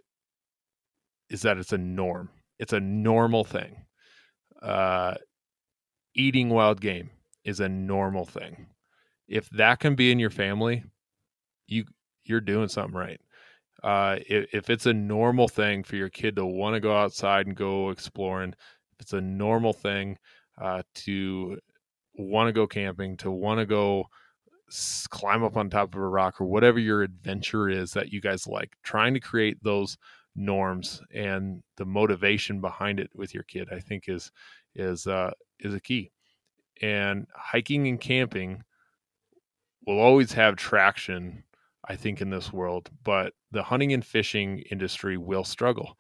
is 1.31 1.43
that 1.43 1.59
it's 1.59 1.73
a 1.73 1.79
norm. 1.79 2.29
It's 2.59 2.73
a 2.73 2.81
normal 2.81 3.45
thing. 3.45 3.85
Uh, 4.61 5.15
eating 6.15 6.49
wild 6.49 6.81
game 6.81 7.11
is 7.45 7.61
a 7.61 7.69
normal 7.69 8.25
thing. 8.25 8.67
If 9.29 9.49
that 9.51 9.79
can 9.79 9.95
be 9.95 10.11
in 10.11 10.19
your 10.19 10.31
family, 10.31 10.83
you 11.69 11.85
you're 12.25 12.41
doing 12.41 12.69
something 12.69 12.97
right. 12.97 13.21
Uh, 13.85 14.17
if, 14.29 14.53
if 14.53 14.71
it's 14.71 14.87
a 14.87 14.93
normal 14.93 15.47
thing 15.47 15.85
for 15.85 15.95
your 15.95 16.09
kid 16.09 16.35
to 16.35 16.47
want 16.47 16.75
to 16.75 16.81
go 16.81 16.97
outside 16.97 17.47
and 17.47 17.55
go 17.55 17.91
exploring, 17.91 18.51
if 18.51 19.01
it's 19.01 19.13
a 19.13 19.21
normal 19.21 19.73
thing 19.73 20.19
uh, 20.61 20.83
to 20.95 21.59
want 22.15 22.49
to 22.49 22.53
go 22.53 22.67
camping, 22.67 23.17
to 23.19 23.31
want 23.31 23.61
to 23.61 23.67
go 23.67 24.07
climb 25.11 25.45
up 25.45 25.57
on 25.57 25.71
top 25.71 25.95
of 25.95 26.01
a 26.01 26.09
rock 26.09 26.41
or 26.41 26.47
whatever 26.47 26.79
your 26.79 27.03
adventure 27.03 27.69
is 27.69 27.93
that 27.93 28.13
you 28.13 28.21
guys 28.21 28.47
like, 28.47 28.73
trying 28.83 29.15
to 29.15 29.21
create 29.21 29.63
those 29.63 29.97
norms 30.35 31.01
and 31.15 31.63
the 31.77 31.87
motivation 31.87 32.61
behind 32.61 33.01
it 33.01 33.11
with 33.15 33.33
your 33.33 33.45
kid, 33.45 33.69
I 33.73 33.81
think 33.81 34.09
is 34.09 34.31
is 34.75 35.07
uh, 35.07 35.31
is 35.61 35.75
a 35.75 35.81
key. 35.81 36.11
And 36.83 37.27
hiking 37.35 37.89
and 37.89 38.01
camping 38.01 38.63
will 39.87 39.99
always 39.99 40.33
have 40.33 40.57
traction, 40.57 41.45
I 41.89 41.97
think, 41.97 42.21
in 42.21 42.31
this 42.31 42.53
world, 42.53 42.91
but 43.03 43.33
the 43.53 43.63
hunting 43.63 43.93
and 43.93 44.05
fishing 44.05 44.59
industry 44.71 45.17
will 45.17 45.45
struggle. 45.45 45.97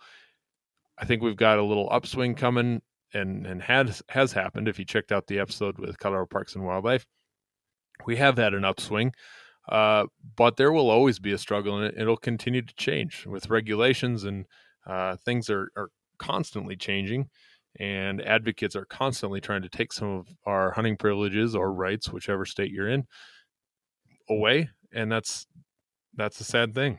I 0.98 1.04
think 1.04 1.22
we've 1.22 1.36
got 1.36 1.58
a 1.58 1.64
little 1.64 1.88
upswing 1.90 2.34
coming 2.34 2.82
and 3.14 3.46
and 3.46 3.62
has 3.62 4.02
has 4.08 4.32
happened. 4.32 4.68
If 4.68 4.78
you 4.78 4.84
checked 4.84 5.12
out 5.12 5.26
the 5.26 5.38
episode 5.38 5.78
with 5.78 5.98
Colorado 5.98 6.26
Parks 6.26 6.54
and 6.54 6.64
Wildlife, 6.64 7.06
we 8.04 8.16
have 8.16 8.36
had 8.36 8.54
an 8.54 8.64
upswing, 8.64 9.12
uh, 9.68 10.06
but 10.36 10.56
there 10.56 10.72
will 10.72 10.90
always 10.90 11.18
be 11.18 11.32
a 11.32 11.38
struggle, 11.38 11.78
and 11.78 11.96
it, 11.96 12.06
will 12.06 12.16
continue 12.16 12.62
to 12.62 12.74
change 12.74 13.26
with 13.26 13.50
regulations 13.50 14.24
and 14.24 14.46
uh, 14.86 15.16
things 15.16 15.50
are 15.50 15.70
are 15.76 15.88
constantly 16.18 16.76
changing, 16.76 17.28
and 17.80 18.22
advocates 18.22 18.76
are 18.76 18.84
constantly 18.84 19.40
trying 19.40 19.62
to 19.62 19.68
take 19.68 19.92
some 19.92 20.08
of 20.08 20.28
our 20.44 20.72
hunting 20.72 20.96
privileges 20.96 21.54
or 21.54 21.72
rights, 21.72 22.12
whichever 22.12 22.44
state 22.44 22.70
you're 22.70 22.88
in, 22.88 23.04
away, 24.28 24.70
and 24.92 25.10
that's 25.10 25.46
that's 26.14 26.40
a 26.40 26.44
sad 26.44 26.74
thing. 26.74 26.98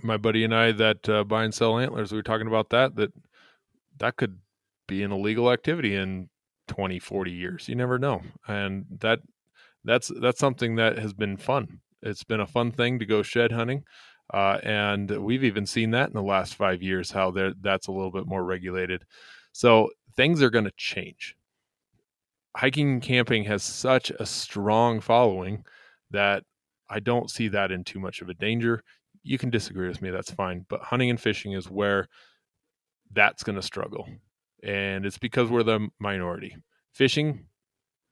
My 0.00 0.16
buddy 0.16 0.44
and 0.44 0.54
I 0.54 0.72
that 0.72 1.08
uh, 1.08 1.24
buy 1.24 1.44
and 1.44 1.54
sell 1.54 1.78
antlers, 1.78 2.12
we 2.12 2.18
were 2.18 2.22
talking 2.22 2.46
about 2.46 2.70
that 2.70 2.96
that 2.96 3.12
that 3.98 4.16
could 4.16 4.38
be 4.88 5.02
an 5.02 5.12
illegal 5.12 5.52
activity 5.52 5.94
in 5.94 6.28
20 6.66 6.98
40 6.98 7.30
years 7.30 7.68
you 7.68 7.74
never 7.74 7.98
know 7.98 8.22
and 8.48 8.86
that 9.00 9.20
that's 9.84 10.10
that's 10.20 10.40
something 10.40 10.76
that 10.76 10.98
has 10.98 11.12
been 11.12 11.36
fun. 11.36 11.80
It's 12.02 12.24
been 12.24 12.40
a 12.40 12.46
fun 12.46 12.72
thing 12.72 12.98
to 12.98 13.06
go 13.06 13.22
shed 13.22 13.52
hunting 13.52 13.84
uh, 14.32 14.58
and 14.62 15.10
we've 15.10 15.44
even 15.44 15.64
seen 15.64 15.90
that 15.92 16.08
in 16.08 16.14
the 16.14 16.22
last 16.22 16.54
five 16.54 16.82
years 16.82 17.10
how 17.10 17.30
that's 17.60 17.86
a 17.86 17.92
little 17.92 18.10
bit 18.10 18.26
more 18.26 18.44
regulated. 18.44 19.04
So 19.52 19.90
things 20.16 20.42
are 20.42 20.50
going 20.50 20.66
to 20.66 20.72
change. 20.76 21.34
Hiking 22.56 22.92
and 22.92 23.02
camping 23.02 23.44
has 23.44 23.62
such 23.62 24.10
a 24.10 24.26
strong 24.26 25.00
following 25.00 25.64
that 26.10 26.42
i 26.90 26.98
don't 26.98 27.30
see 27.30 27.48
that 27.48 27.70
in 27.70 27.84
too 27.84 28.00
much 28.00 28.20
of 28.20 28.28
a 28.28 28.34
danger. 28.34 28.82
You 29.22 29.38
can 29.38 29.50
disagree 29.50 29.88
with 29.88 30.02
me 30.02 30.10
that's 30.10 30.30
fine 30.30 30.64
but 30.68 30.80
hunting 30.80 31.10
and 31.10 31.20
fishing 31.20 31.52
is 31.52 31.70
where 31.70 32.08
that's 33.12 33.42
going 33.42 33.56
to 33.56 33.62
struggle 33.62 34.08
and 34.62 35.06
it's 35.06 35.18
because 35.18 35.50
we're 35.50 35.62
the 35.62 35.88
minority. 35.98 36.56
Fishing 36.92 37.46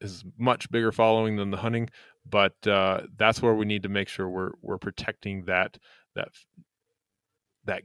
is 0.00 0.24
much 0.38 0.70
bigger 0.70 0.92
following 0.92 1.36
than 1.36 1.50
the 1.50 1.56
hunting, 1.56 1.88
but 2.28 2.54
uh, 2.66 3.02
that's 3.16 3.40
where 3.40 3.54
we 3.54 3.64
need 3.64 3.82
to 3.84 3.88
make 3.88 4.08
sure 4.08 4.28
we're 4.28 4.52
we're 4.62 4.78
protecting 4.78 5.44
that 5.46 5.78
that 6.14 6.28
that 7.64 7.82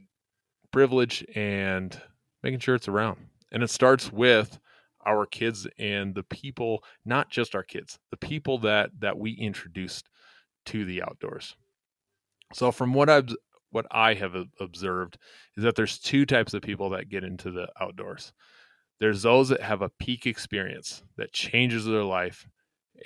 privilege 0.72 1.24
and 1.34 2.00
making 2.42 2.60
sure 2.60 2.74
it's 2.74 2.88
around. 2.88 3.18
And 3.50 3.62
it 3.62 3.70
starts 3.70 4.12
with 4.12 4.58
our 5.06 5.26
kids 5.26 5.66
and 5.78 6.14
the 6.14 6.22
people, 6.22 6.82
not 7.04 7.30
just 7.30 7.54
our 7.54 7.62
kids, 7.62 7.98
the 8.10 8.16
people 8.16 8.58
that 8.58 8.90
that 9.00 9.18
we 9.18 9.32
introduced 9.32 10.08
to 10.66 10.84
the 10.84 11.02
outdoors. 11.02 11.56
So 12.52 12.70
from 12.72 12.94
what 12.94 13.08
I've 13.08 13.34
what 13.70 13.86
I 13.90 14.14
have 14.14 14.34
observed 14.60 15.18
is 15.56 15.64
that 15.64 15.76
there's 15.76 15.98
two 15.98 16.26
types 16.26 16.54
of 16.54 16.62
people 16.62 16.90
that 16.90 17.08
get 17.08 17.24
into 17.24 17.50
the 17.50 17.68
outdoors. 17.80 18.32
There's 19.00 19.22
those 19.22 19.48
that 19.48 19.62
have 19.62 19.82
a 19.82 19.90
peak 19.98 20.26
experience 20.26 21.02
that 21.16 21.32
changes 21.32 21.84
their 21.84 22.04
life, 22.04 22.46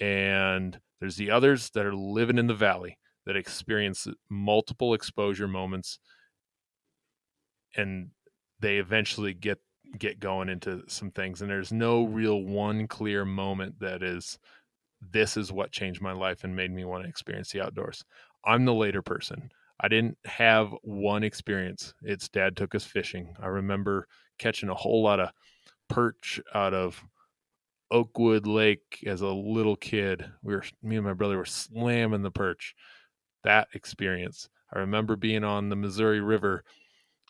and 0.00 0.78
there's 1.00 1.16
the 1.16 1.30
others 1.30 1.70
that 1.70 1.86
are 1.86 1.94
living 1.94 2.38
in 2.38 2.46
the 2.46 2.54
valley 2.54 2.98
that 3.24 3.36
experience 3.36 4.06
multiple 4.28 4.94
exposure 4.94 5.48
moments, 5.48 5.98
and 7.76 8.10
they 8.60 8.78
eventually 8.78 9.34
get 9.34 9.58
get 9.98 10.18
going 10.20 10.48
into 10.48 10.82
some 10.88 11.10
things. 11.10 11.40
And 11.40 11.50
there's 11.50 11.72
no 11.72 12.04
real 12.04 12.42
one 12.42 12.88
clear 12.88 13.24
moment 13.24 13.78
that 13.80 14.02
is 14.02 14.38
this 15.00 15.36
is 15.36 15.52
what 15.52 15.72
changed 15.72 16.00
my 16.00 16.12
life 16.12 16.44
and 16.44 16.56
made 16.56 16.70
me 16.70 16.84
want 16.84 17.04
to 17.04 17.08
experience 17.08 17.52
the 17.52 17.60
outdoors. 17.60 18.04
I'm 18.44 18.64
the 18.64 18.74
later 18.74 19.02
person. 19.02 19.50
I 19.80 19.88
didn't 19.88 20.16
have 20.24 20.74
one 20.82 21.22
experience. 21.22 21.94
It's 22.02 22.28
dad 22.28 22.56
took 22.56 22.74
us 22.74 22.84
fishing. 22.84 23.34
I 23.40 23.46
remember 23.46 24.06
catching 24.38 24.68
a 24.70 24.74
whole 24.74 25.02
lot 25.02 25.20
of 25.20 25.30
perch 25.88 26.40
out 26.54 26.74
of 26.74 27.02
Oakwood 27.90 28.46
Lake 28.46 29.04
as 29.06 29.20
a 29.20 29.28
little 29.28 29.76
kid. 29.76 30.24
We 30.42 30.54
were 30.54 30.64
me 30.82 30.96
and 30.96 31.04
my 31.04 31.12
brother 31.12 31.38
were 31.38 31.44
slamming 31.44 32.22
the 32.22 32.30
perch. 32.30 32.74
That 33.44 33.68
experience. 33.74 34.48
I 34.74 34.80
remember 34.80 35.14
being 35.16 35.44
on 35.44 35.68
the 35.68 35.76
Missouri 35.76 36.20
River 36.20 36.64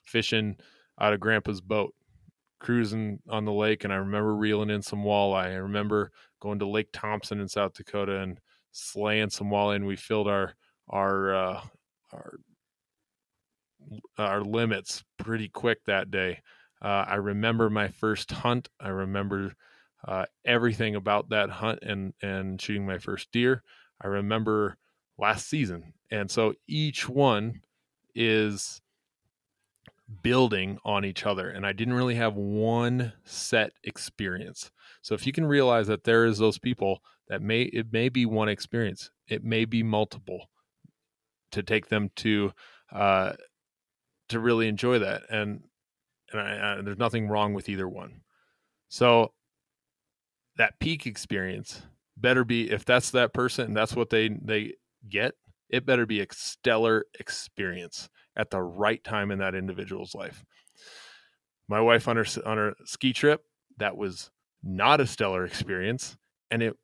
fishing 0.06 0.56
out 0.98 1.12
of 1.12 1.20
grandpa's 1.20 1.60
boat, 1.60 1.94
cruising 2.58 3.18
on 3.28 3.44
the 3.44 3.52
lake, 3.52 3.84
and 3.84 3.92
I 3.92 3.96
remember 3.96 4.34
reeling 4.34 4.70
in 4.70 4.80
some 4.80 5.02
walleye. 5.02 5.52
I 5.52 5.56
remember 5.56 6.10
going 6.40 6.58
to 6.60 6.66
Lake 6.66 6.88
Thompson 6.92 7.40
in 7.40 7.48
South 7.48 7.74
Dakota 7.74 8.20
and 8.20 8.40
slaying 8.72 9.30
some 9.30 9.50
walleye, 9.50 9.76
and 9.76 9.86
we 9.86 9.96
filled 9.96 10.28
our 10.28 10.54
our 10.88 11.34
uh, 11.34 11.60
our 12.12 12.38
our 14.18 14.40
limits 14.40 15.04
pretty 15.18 15.48
quick 15.48 15.84
that 15.84 16.10
day. 16.10 16.40
Uh, 16.82 17.04
I 17.08 17.14
remember 17.16 17.70
my 17.70 17.88
first 17.88 18.30
hunt. 18.30 18.68
I 18.80 18.88
remember 18.88 19.54
uh, 20.06 20.26
everything 20.44 20.94
about 20.94 21.30
that 21.30 21.50
hunt 21.50 21.80
and 21.82 22.14
and 22.22 22.60
shooting 22.60 22.86
my 22.86 22.98
first 22.98 23.32
deer. 23.32 23.62
I 24.00 24.08
remember 24.08 24.76
last 25.18 25.48
season, 25.48 25.94
and 26.10 26.30
so 26.30 26.54
each 26.68 27.08
one 27.08 27.62
is 28.14 28.80
building 30.22 30.78
on 30.84 31.04
each 31.04 31.26
other 31.26 31.50
and 31.50 31.66
i 31.66 31.72
didn't 31.72 31.94
really 31.94 32.14
have 32.14 32.36
one 32.36 33.12
set 33.24 33.72
experience 33.82 34.70
so 35.02 35.14
if 35.14 35.26
you 35.26 35.32
can 35.32 35.44
realize 35.44 35.88
that 35.88 36.04
there 36.04 36.24
is 36.26 36.38
those 36.38 36.58
people 36.58 37.00
that 37.28 37.42
may 37.42 37.62
it 37.62 37.92
may 37.92 38.08
be 38.08 38.24
one 38.24 38.48
experience 38.48 39.10
it 39.26 39.42
may 39.42 39.64
be 39.64 39.82
multiple 39.82 40.48
to 41.50 41.62
take 41.62 41.88
them 41.88 42.08
to 42.14 42.52
uh 42.92 43.32
to 44.28 44.38
really 44.38 44.68
enjoy 44.68 44.98
that 44.98 45.22
and 45.28 45.62
and 46.32 46.40
I, 46.40 46.78
I, 46.78 46.82
there's 46.82 46.98
nothing 46.98 47.28
wrong 47.28 47.54
with 47.54 47.68
either 47.68 47.88
one. 47.88 48.22
So 48.88 49.32
that 50.56 50.78
peak 50.80 51.06
experience 51.06 51.82
better 52.16 52.44
be 52.44 52.70
if 52.70 52.84
that's 52.84 53.10
that 53.10 53.34
person 53.34 53.66
and 53.66 53.76
that's 53.76 53.94
what 53.94 54.10
they 54.10 54.28
they 54.28 54.74
get, 55.08 55.34
it 55.68 55.86
better 55.86 56.06
be 56.06 56.20
a 56.20 56.26
stellar 56.32 57.04
experience 57.18 58.08
at 58.36 58.50
the 58.50 58.62
right 58.62 59.02
time 59.02 59.30
in 59.30 59.38
that 59.38 59.54
individual's 59.54 60.14
life. 60.14 60.44
My 61.68 61.80
wife 61.80 62.08
on 62.08 62.16
her 62.16 62.26
on 62.44 62.58
her 62.58 62.74
ski 62.84 63.12
trip, 63.12 63.42
that 63.78 63.96
was 63.96 64.30
not 64.62 65.00
a 65.00 65.06
stellar 65.06 65.44
experience, 65.44 66.16
and 66.50 66.62
it 66.62 66.76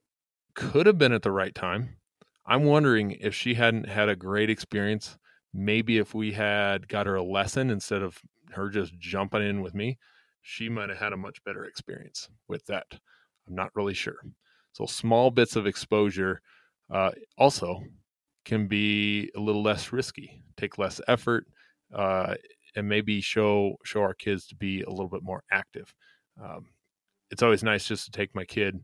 could 0.55 0.87
have 0.87 0.99
been 0.99 1.13
at 1.13 1.23
the 1.23 1.31
right 1.31 1.55
time. 1.55 1.97
I'm 2.45 2.65
wondering 2.65 3.13
if 3.13 3.35
she 3.35 3.55
hadn't 3.55 3.89
had 3.89 4.09
a 4.09 4.17
great 4.17 4.51
experience, 4.51 5.17
maybe 5.55 5.99
if 5.99 6.15
we 6.15 6.33
had 6.33 6.89
got 6.89 7.07
her 7.07 7.15
a 7.15 7.23
lesson 7.23 7.71
instead 7.71 8.03
of 8.03 8.21
her 8.55 8.69
just 8.69 8.99
jumping 8.99 9.43
in 9.43 9.63
with 9.63 9.75
me, 9.75 9.99
she 10.43 10.69
might 10.69 10.89
have 10.89 10.99
had 10.99 11.13
a 11.13 11.17
much 11.17 11.43
better 11.45 11.65
experience 11.65 12.29
with 12.49 12.65
that. 12.67 12.87
I'm 13.47 13.55
not 13.55 13.75
really 13.75 13.95
sure. 13.95 14.17
So 14.73 14.87
small 14.87 15.31
bits 15.31 15.57
of 15.57 15.67
exposure 15.67 16.41
uh, 16.91 17.13
also 17.39 17.83
can 18.45 18.67
be 18.67 19.31
a 19.37 19.41
little 19.41 19.63
less 19.63 19.93
risky, 19.93 20.43
take 20.57 20.79
less 20.79 21.01
effort, 21.09 21.47
uh, 21.95 22.35
and 22.75 22.89
maybe 22.89 23.21
show 23.21 23.77
show 23.85 24.01
our 24.01 24.15
kids 24.15 24.47
to 24.47 24.55
be 24.57 24.83
a 24.83 24.91
little 24.91 25.09
bit 25.09 25.23
more 25.23 25.43
active. 25.51 25.93
Um, 26.43 26.67
it's 27.31 27.43
always 27.43 27.63
nice 27.63 27.87
just 27.87 28.07
to 28.07 28.11
take 28.11 28.35
my 28.35 28.45
kid 28.45 28.79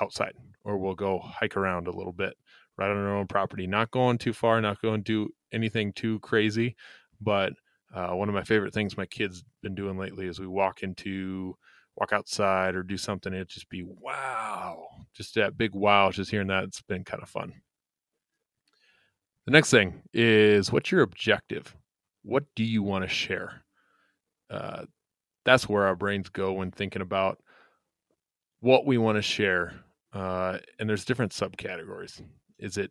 outside, 0.00 0.34
or 0.64 0.78
we'll 0.78 0.94
go 0.94 1.18
hike 1.18 1.56
around 1.56 1.86
a 1.86 1.96
little 1.96 2.12
bit 2.12 2.36
right 2.76 2.90
on 2.90 2.96
our 2.96 3.16
own 3.16 3.26
property, 3.26 3.66
not 3.66 3.90
going 3.90 4.18
too 4.18 4.32
far, 4.32 4.60
not 4.60 4.80
going 4.82 5.02
to 5.02 5.26
do 5.26 5.30
anything 5.52 5.92
too 5.92 6.20
crazy, 6.20 6.76
but 7.20 7.52
uh, 7.94 8.10
one 8.14 8.28
of 8.28 8.34
my 8.34 8.44
favorite 8.44 8.74
things 8.74 8.96
my 8.96 9.06
kids 9.06 9.44
been 9.62 9.74
doing 9.74 9.98
lately 9.98 10.26
is 10.26 10.38
we 10.38 10.46
walk 10.46 10.82
into 10.82 11.56
walk 11.96 12.12
outside 12.12 12.74
or 12.74 12.82
do 12.82 12.96
something 12.96 13.32
and 13.32 13.42
it 13.42 13.48
just 13.48 13.68
be 13.68 13.82
wow. 13.82 14.86
Just 15.14 15.34
that 15.34 15.58
big 15.58 15.74
wow 15.74 16.10
just 16.10 16.30
hearing 16.30 16.48
that 16.48 16.64
it's 16.64 16.82
been 16.82 17.04
kind 17.04 17.22
of 17.22 17.28
fun. 17.28 17.52
The 19.46 19.52
next 19.52 19.70
thing 19.70 20.02
is 20.12 20.70
what's 20.70 20.92
your 20.92 21.02
objective? 21.02 21.74
What 22.22 22.44
do 22.54 22.64
you 22.64 22.82
want 22.82 23.04
to 23.04 23.08
share? 23.08 23.62
Uh, 24.50 24.84
that's 25.44 25.68
where 25.68 25.86
our 25.86 25.96
brains 25.96 26.28
go 26.28 26.52
when 26.52 26.70
thinking 26.70 27.02
about 27.02 27.38
what 28.60 28.86
we 28.86 28.98
want 28.98 29.16
to 29.16 29.22
share 29.22 29.72
uh, 30.12 30.58
and 30.78 30.88
there's 30.88 31.04
different 31.04 31.32
subcategories. 31.32 32.22
Is 32.58 32.76
it 32.78 32.90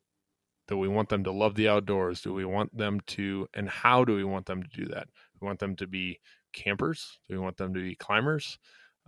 do 0.67 0.77
we 0.77 0.87
want 0.87 1.09
them 1.09 1.23
to 1.23 1.31
love 1.31 1.55
the 1.55 1.69
outdoors? 1.69 2.21
Do 2.21 2.33
we 2.33 2.45
want 2.45 2.75
them 2.77 2.99
to, 3.07 3.47
and 3.53 3.69
how 3.69 4.03
do 4.03 4.15
we 4.15 4.23
want 4.23 4.45
them 4.45 4.61
to 4.61 4.69
do 4.69 4.85
that? 4.87 5.07
We 5.39 5.45
want 5.45 5.59
them 5.59 5.75
to 5.77 5.87
be 5.87 6.19
campers. 6.53 7.19
Do 7.27 7.35
we 7.35 7.41
want 7.41 7.57
them 7.57 7.73
to 7.73 7.79
be 7.79 7.95
climbers? 7.95 8.57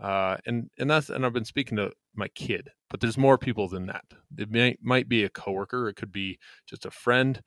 Uh, 0.01 0.37
and 0.45 0.69
and 0.77 0.89
that's 0.89 1.09
and 1.09 1.25
I've 1.25 1.33
been 1.33 1.43
speaking 1.43 1.75
to 1.77 1.91
my 2.15 2.29
kid, 2.29 2.69
but 2.89 3.01
there's 3.01 3.17
more 3.17 3.37
people 3.37 3.67
than 3.67 3.85
that. 3.87 4.05
It 4.37 4.49
may, 4.49 4.77
might 4.81 5.09
be 5.09 5.25
a 5.25 5.29
coworker. 5.29 5.89
It 5.89 5.95
could 5.95 6.11
be 6.11 6.39
just 6.65 6.85
a 6.85 6.91
friend, 6.91 7.41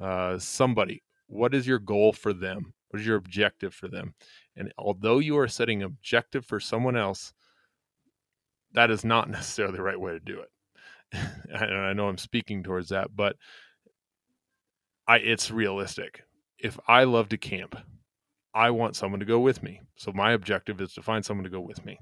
uh, 0.00 0.38
somebody. 0.38 1.02
What 1.26 1.54
is 1.54 1.66
your 1.66 1.78
goal 1.78 2.12
for 2.12 2.32
them? 2.32 2.72
What 2.88 3.00
is 3.00 3.06
your 3.06 3.16
objective 3.16 3.74
for 3.74 3.88
them? 3.88 4.14
And 4.56 4.72
although 4.78 5.18
you 5.18 5.38
are 5.38 5.48
setting 5.48 5.82
objective 5.82 6.44
for 6.46 6.58
someone 6.58 6.96
else, 6.96 7.32
that 8.72 8.90
is 8.90 9.04
not 9.04 9.28
necessarily 9.30 9.76
the 9.76 9.82
right 9.82 10.00
way 10.00 10.12
to 10.12 10.20
do 10.20 10.40
it. 10.40 10.48
I 11.54 11.92
know 11.92 12.08
I'm 12.08 12.18
speaking 12.18 12.62
towards 12.62 12.90
that, 12.90 13.14
but 13.14 13.36
I 15.06 15.18
it's 15.18 15.50
realistic. 15.50 16.22
If 16.58 16.78
I 16.86 17.04
love 17.04 17.28
to 17.30 17.38
camp, 17.38 17.76
I 18.54 18.70
want 18.70 18.96
someone 18.96 19.20
to 19.20 19.26
go 19.26 19.40
with 19.40 19.62
me. 19.62 19.80
So 19.96 20.12
my 20.12 20.32
objective 20.32 20.80
is 20.80 20.92
to 20.94 21.02
find 21.02 21.24
someone 21.24 21.44
to 21.44 21.50
go 21.50 21.60
with 21.60 21.84
me. 21.84 21.98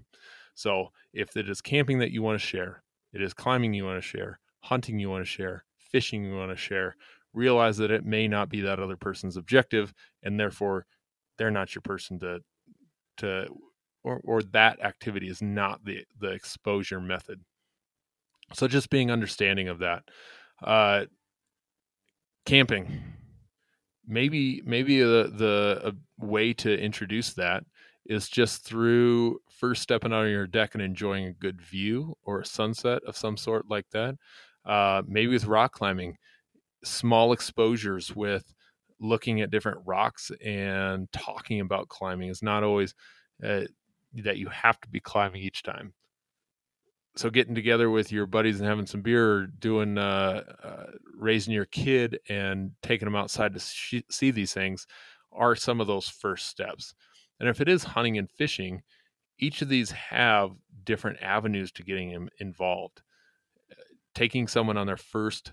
So 0.55 0.89
if 1.13 1.37
it 1.37 1.49
is 1.49 1.61
camping 1.61 1.99
that 2.01 2.11
you 2.11 2.23
want 2.23 2.41
to 2.41 2.47
share, 2.47 2.83
it 3.13 3.23
is 3.23 3.33
climbing 3.33 3.75
you 3.75 3.85
want 3.85 3.99
to 3.99 4.07
share, 4.07 4.41
hunting 4.61 4.99
you 4.99 5.11
want 5.11 5.23
to 5.25 5.31
share, 5.31 5.65
fishing 5.79 6.25
you 6.25 6.37
want 6.37 6.51
to 6.51 6.57
share, 6.57 6.97
realize 7.33 7.77
that 7.77 7.91
it 7.91 8.05
may 8.05 8.27
not 8.27 8.49
be 8.49 8.61
that 8.63 8.81
other 8.81 8.97
person's 8.97 9.37
objective 9.37 9.93
and 10.23 10.39
therefore 10.39 10.87
they're 11.37 11.51
not 11.51 11.75
your 11.75 11.83
person 11.83 12.19
to 12.19 12.41
to 13.19 13.47
or, 14.05 14.21
or 14.25 14.43
that 14.43 14.81
activity 14.83 15.29
is 15.29 15.43
not 15.43 15.85
the 15.85 16.05
the 16.21 16.31
exposure 16.31 17.01
method 17.01 17.41
so 18.53 18.69
just 18.69 18.91
being 18.91 19.11
understanding 19.11 19.69
of 19.69 19.81
that. 19.81 20.03
Uh, 20.63 21.05
camping, 22.47 23.01
maybe 24.07 24.63
maybe 24.65 25.01
the 25.01 25.33
the 25.35 25.97
way 26.19 26.53
to 26.55 26.79
introduce 26.79 27.35
that 27.35 27.65
is 28.07 28.29
just 28.29 28.65
through 28.65 29.39
first 29.51 29.83
stepping 29.83 30.13
out 30.13 30.25
on 30.25 30.31
your 30.31 30.47
deck 30.47 30.75
and 30.75 30.83
enjoying 30.83 31.27
a 31.27 31.33
good 31.33 31.61
view 31.61 32.15
or 32.25 32.41
a 32.41 32.47
sunset 32.47 33.03
of 33.07 33.17
some 33.17 33.37
sort 33.37 33.67
like 33.69 33.87
that. 33.93 34.15
Uh, 34.65 35.03
maybe 35.07 35.33
with 35.33 35.45
rock 35.45 35.73
climbing, 35.73 36.17
small 36.85 37.33
exposures 37.33 38.17
with 38.17 38.53
looking 39.01 39.41
at 39.41 39.51
different 39.51 39.79
rocks 39.85 40.31
and 40.45 41.11
talking 41.13 41.61
about 41.61 41.89
climbing 41.89 42.29
is 42.29 42.43
not 42.43 42.65
always 42.65 42.95
uh, 43.45 43.63
that 44.15 44.39
you 44.39 44.49
have 44.49 44.81
to 44.81 44.89
be 44.89 45.01
climbing 45.01 45.43
each 45.43 45.63
time 45.63 45.93
so 47.19 47.31
getting 47.31 47.55
together 47.55 47.91
with 47.91 48.13
your 48.13 48.27
buddies 48.27 48.61
and 48.61 48.69
having 48.69 48.87
some 48.87 49.03
beer 49.03 49.33
or 49.33 49.47
doing 49.47 49.99
uh, 49.99 50.43
uh, 50.63 50.87
raising 51.17 51.53
your 51.53 51.65
kid 51.65 52.21
and 52.29 52.71
taking 52.83 53.07
them 53.07 53.17
outside 53.17 53.55
to 53.55 53.61
sh- 53.61 54.03
see 54.09 54.31
these 54.31 54.53
things 54.53 54.87
are 55.33 55.57
some 55.57 55.81
of 55.81 55.89
those 55.89 56.09
first 56.09 56.47
steps. 56.47 56.95
And 57.41 57.49
if 57.49 57.61
it 57.61 57.69
is 57.69 57.83
hunting 57.83 58.19
and 58.19 58.31
fishing 58.31 58.83
each 59.39 59.63
of 59.63 59.69
these 59.69 59.91
have 59.91 60.51
different 60.85 61.19
avenues 61.23 61.71
to 61.73 61.83
getting 61.83 62.13
them 62.13 62.29
involved. 62.39 63.03
Taking 64.15 64.49
someone 64.49 64.77
on 64.77 64.87
their 64.87 64.97
first 64.97 65.53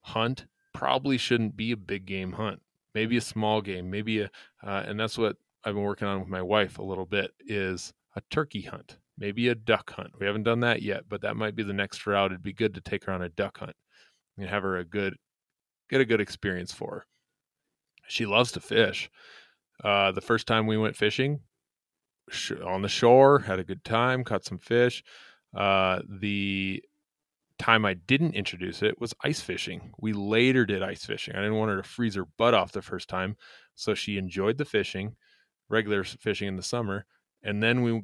hunt 0.00 0.46
probably 0.74 1.16
shouldn't 1.18 1.56
be 1.56 1.72
a 1.72 1.76
big 1.76 2.06
game 2.06 2.32
hunt. 2.32 2.60
Maybe 2.94 3.18
a 3.18 3.22
small 3.22 3.60
game 3.60 3.90
maybe 3.90 4.20
a 4.20 4.30
uh, 4.62 4.84
and 4.86 4.98
that's 4.98 5.18
what 5.18 5.36
i've 5.62 5.74
been 5.74 5.82
working 5.82 6.08
on 6.08 6.18
with 6.18 6.30
my 6.30 6.40
wife 6.40 6.78
a 6.78 6.82
little 6.82 7.04
bit 7.04 7.32
is 7.46 7.92
a 8.14 8.22
turkey 8.30 8.62
hunt 8.62 8.96
maybe 9.18 9.48
a 9.48 9.54
duck 9.54 9.92
hunt. 9.92 10.12
We 10.18 10.26
haven't 10.26 10.44
done 10.44 10.60
that 10.60 10.82
yet, 10.82 11.04
but 11.08 11.22
that 11.22 11.36
might 11.36 11.54
be 11.54 11.62
the 11.62 11.72
next 11.72 12.06
route. 12.06 12.32
It'd 12.32 12.42
be 12.42 12.52
good 12.52 12.74
to 12.74 12.80
take 12.80 13.04
her 13.04 13.12
on 13.12 13.22
a 13.22 13.28
duck 13.28 13.58
hunt 13.58 13.76
and 14.38 14.48
have 14.48 14.62
her 14.62 14.76
a 14.76 14.84
good, 14.84 15.14
get 15.90 16.00
a 16.00 16.04
good 16.04 16.20
experience 16.20 16.72
for 16.72 16.90
her. 16.90 17.06
She 18.08 18.26
loves 18.26 18.52
to 18.52 18.60
fish. 18.60 19.10
Uh, 19.82 20.12
the 20.12 20.20
first 20.20 20.46
time 20.46 20.66
we 20.66 20.76
went 20.76 20.96
fishing 20.96 21.40
sh- 22.30 22.52
on 22.64 22.82
the 22.82 22.88
shore, 22.88 23.40
had 23.40 23.58
a 23.58 23.64
good 23.64 23.84
time, 23.84 24.24
caught 24.24 24.44
some 24.44 24.58
fish. 24.58 25.02
Uh, 25.56 26.00
the 26.08 26.82
time 27.58 27.86
I 27.86 27.94
didn't 27.94 28.34
introduce 28.34 28.82
it 28.82 29.00
was 29.00 29.14
ice 29.22 29.40
fishing. 29.40 29.92
We 29.98 30.12
later 30.12 30.66
did 30.66 30.82
ice 30.82 31.04
fishing. 31.04 31.34
I 31.34 31.38
didn't 31.38 31.56
want 31.56 31.70
her 31.70 31.78
to 31.78 31.82
freeze 31.82 32.14
her 32.14 32.26
butt 32.36 32.54
off 32.54 32.72
the 32.72 32.82
first 32.82 33.08
time, 33.08 33.36
so 33.74 33.94
she 33.94 34.18
enjoyed 34.18 34.58
the 34.58 34.64
fishing, 34.64 35.16
regular 35.68 36.04
fishing 36.04 36.48
in 36.48 36.56
the 36.56 36.62
summer, 36.62 37.06
and 37.42 37.62
then 37.62 37.82
we 37.82 38.02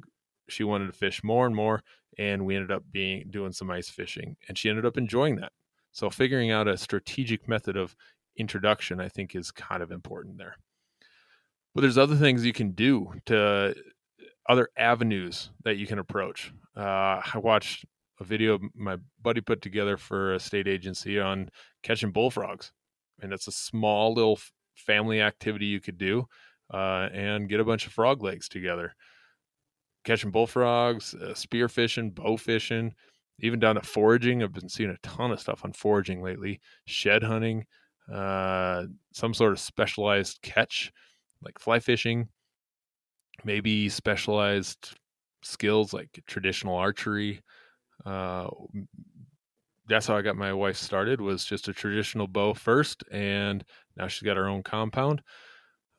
she 0.49 0.63
wanted 0.63 0.87
to 0.87 0.93
fish 0.93 1.23
more 1.23 1.45
and 1.45 1.55
more 1.55 1.81
and 2.17 2.45
we 2.45 2.55
ended 2.55 2.71
up 2.71 2.83
being 2.91 3.25
doing 3.29 3.51
some 3.51 3.71
ice 3.71 3.89
fishing 3.89 4.35
and 4.47 4.57
she 4.57 4.69
ended 4.69 4.85
up 4.85 4.97
enjoying 4.97 5.35
that. 5.37 5.51
So 5.91 6.09
figuring 6.09 6.51
out 6.51 6.67
a 6.67 6.77
strategic 6.77 7.47
method 7.47 7.77
of 7.77 7.95
introduction 8.35 8.99
i 8.99 9.07
think 9.07 9.35
is 9.35 9.51
kind 9.51 9.83
of 9.83 9.91
important 9.91 10.37
there. 10.37 10.55
But 11.75 11.81
there's 11.81 11.97
other 11.97 12.15
things 12.15 12.45
you 12.45 12.53
can 12.53 12.71
do 12.71 13.13
to 13.27 13.75
other 14.49 14.69
avenues 14.77 15.51
that 15.63 15.77
you 15.77 15.87
can 15.87 15.99
approach. 15.99 16.51
Uh, 16.75 17.21
i 17.33 17.37
watched 17.37 17.85
a 18.19 18.23
video 18.23 18.59
my 18.75 18.97
buddy 19.21 19.41
put 19.41 19.61
together 19.61 19.97
for 19.97 20.33
a 20.33 20.39
state 20.39 20.67
agency 20.67 21.19
on 21.19 21.49
catching 21.81 22.11
bullfrogs 22.11 22.71
and 23.21 23.33
it's 23.33 23.47
a 23.47 23.51
small 23.51 24.13
little 24.13 24.39
family 24.75 25.21
activity 25.21 25.65
you 25.65 25.79
could 25.79 25.97
do 25.97 26.25
uh, 26.73 27.09
and 27.13 27.49
get 27.49 27.59
a 27.59 27.65
bunch 27.65 27.85
of 27.85 27.93
frog 27.93 28.23
legs 28.23 28.47
together 28.47 28.95
catching 30.03 30.31
bullfrogs, 30.31 31.13
uh, 31.15 31.33
spear 31.33 31.69
fishing, 31.69 32.11
bow 32.11 32.37
fishing, 32.37 32.93
even 33.39 33.59
down 33.59 33.75
to 33.75 33.81
foraging. 33.81 34.43
I've 34.43 34.53
been 34.53 34.69
seeing 34.69 34.89
a 34.89 34.97
ton 35.03 35.31
of 35.31 35.39
stuff 35.39 35.63
on 35.65 35.73
foraging 35.73 36.21
lately, 36.21 36.59
shed 36.85 37.23
hunting, 37.23 37.65
uh, 38.11 38.85
some 39.13 39.33
sort 39.33 39.53
of 39.53 39.59
specialized 39.59 40.41
catch 40.41 40.91
like 41.41 41.59
fly 41.59 41.79
fishing, 41.79 42.29
maybe 43.43 43.89
specialized 43.89 44.95
skills 45.43 45.93
like 45.93 46.23
traditional 46.27 46.75
archery. 46.75 47.41
Uh, 48.05 48.49
that's 49.87 50.07
how 50.07 50.15
I 50.15 50.21
got 50.21 50.37
my 50.37 50.53
wife 50.53 50.77
started 50.77 51.19
was 51.19 51.43
just 51.43 51.67
a 51.67 51.73
traditional 51.73 52.27
bow 52.27 52.53
first, 52.53 53.03
and 53.11 53.63
now 53.97 54.07
she's 54.07 54.23
got 54.25 54.37
her 54.37 54.47
own 54.47 54.63
compound. 54.63 55.21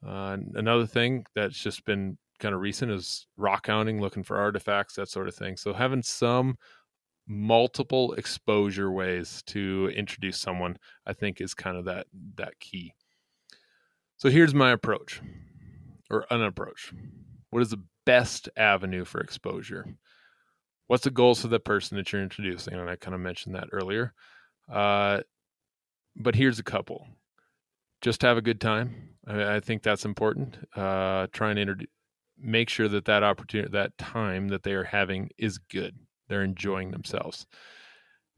Uh, 0.06 0.38
another 0.54 0.86
thing 0.86 1.26
that's 1.34 1.58
just 1.58 1.84
been 1.84 2.18
kind 2.38 2.54
of 2.54 2.60
recent 2.60 2.90
is 2.90 3.26
rock 3.36 3.66
hounding, 3.66 4.00
looking 4.00 4.22
for 4.22 4.38
artifacts, 4.38 4.94
that 4.94 5.08
sort 5.08 5.28
of 5.28 5.34
thing. 5.34 5.56
So 5.56 5.72
having 5.72 6.02
some 6.02 6.56
multiple 7.26 8.12
exposure 8.14 8.90
ways 8.90 9.42
to 9.46 9.90
introduce 9.94 10.38
someone, 10.38 10.76
I 11.06 11.12
think, 11.12 11.40
is 11.40 11.54
kind 11.54 11.76
of 11.76 11.84
that 11.86 12.06
that 12.36 12.58
key. 12.60 12.94
So 14.16 14.30
here's 14.30 14.54
my 14.54 14.72
approach, 14.72 15.20
or 16.10 16.26
an 16.30 16.42
approach. 16.42 16.92
What 17.50 17.62
is 17.62 17.70
the 17.70 17.82
best 18.04 18.48
avenue 18.56 19.04
for 19.04 19.20
exposure? 19.20 19.86
What's 20.86 21.04
the 21.04 21.10
goals 21.10 21.40
for 21.40 21.48
the 21.48 21.60
person 21.60 21.96
that 21.96 22.12
you're 22.12 22.22
introducing? 22.22 22.74
And 22.74 22.90
I 22.90 22.96
kind 22.96 23.14
of 23.14 23.20
mentioned 23.20 23.54
that 23.54 23.68
earlier. 23.72 24.12
Uh, 24.70 25.20
but 26.16 26.34
here's 26.34 26.58
a 26.58 26.64
couple. 26.64 27.06
Just 28.02 28.22
have 28.22 28.36
a 28.36 28.42
good 28.42 28.60
time. 28.60 29.10
I, 29.26 29.56
I 29.56 29.60
think 29.60 29.82
that's 29.82 30.04
important. 30.04 30.58
Uh, 30.76 31.26
try 31.32 31.50
and 31.50 31.58
introduce 31.58 31.88
make 32.44 32.68
sure 32.68 32.88
that 32.88 33.06
that 33.06 33.22
opportunity, 33.22 33.70
that 33.72 33.96
time 33.98 34.48
that 34.48 34.62
they 34.62 34.74
are 34.74 34.84
having 34.84 35.30
is 35.38 35.58
good. 35.58 35.96
They're 36.28 36.44
enjoying 36.44 36.90
themselves. 36.90 37.46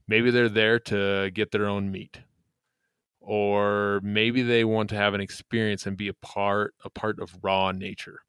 Maybe 0.09 0.31
they're 0.31 0.49
there 0.49 0.79
to 0.81 1.31
get 1.35 1.51
their 1.51 1.66
own 1.66 1.90
meat, 1.90 2.21
or 3.21 4.01
maybe 4.05 4.42
they 4.42 4.64
want 4.64 4.88
to 4.90 4.97
have 4.97 5.14
an 5.14 5.21
experience 5.21 5.87
and 5.87 5.97
be 5.97 6.09
a 6.09 6.14
part 6.14 6.75
a 6.85 6.90
part 6.90 7.21
of 7.21 7.37
raw 7.42 7.73
nature. 7.73 8.21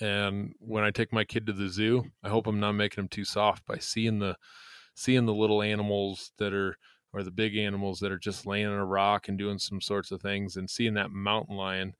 And 0.00 0.54
when 0.58 0.84
I 0.84 0.90
take 0.90 1.12
my 1.12 1.24
kid 1.24 1.46
to 1.46 1.52
the 1.52 1.68
zoo, 1.68 2.04
I 2.22 2.28
hope 2.28 2.46
I'm 2.46 2.60
not 2.60 2.72
making 2.72 3.02
them 3.02 3.08
too 3.08 3.24
soft 3.24 3.66
by 3.66 3.78
seeing 3.78 4.18
the 4.18 4.36
seeing 4.94 5.26
the 5.26 5.34
little 5.34 5.62
animals 5.62 6.32
that 6.38 6.54
are 6.54 6.76
or 7.12 7.22
the 7.22 7.30
big 7.30 7.56
animals 7.56 8.00
that 8.00 8.12
are 8.12 8.18
just 8.18 8.46
laying 8.46 8.66
on 8.66 8.78
a 8.78 8.84
rock 8.84 9.28
and 9.28 9.38
doing 9.38 9.58
some 9.58 9.80
sorts 9.80 10.10
of 10.10 10.20
things 10.22 10.56
and 10.56 10.68
seeing 10.68 10.94
that 10.94 11.10
mountain 11.10 11.56
lion 11.56 11.94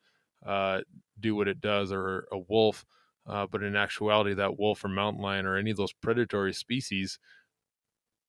uh, 0.47 0.81
do 1.19 1.35
what 1.35 1.49
it 1.49 1.61
does 1.61 1.93
or 1.93 2.27
a 2.33 2.39
wolf 2.39 2.85
uh, 3.27 3.47
but 3.51 3.63
in 3.63 3.75
actuality 3.75 4.35
that 4.35 4.59
wolf 4.59 4.85
or 4.85 4.89
mountain 4.89 5.23
lion 5.23 5.47
or 5.47 5.57
any 5.57 5.71
of 5.71 5.77
those 5.77 5.93
predatory 5.93 6.53
species 6.53 7.19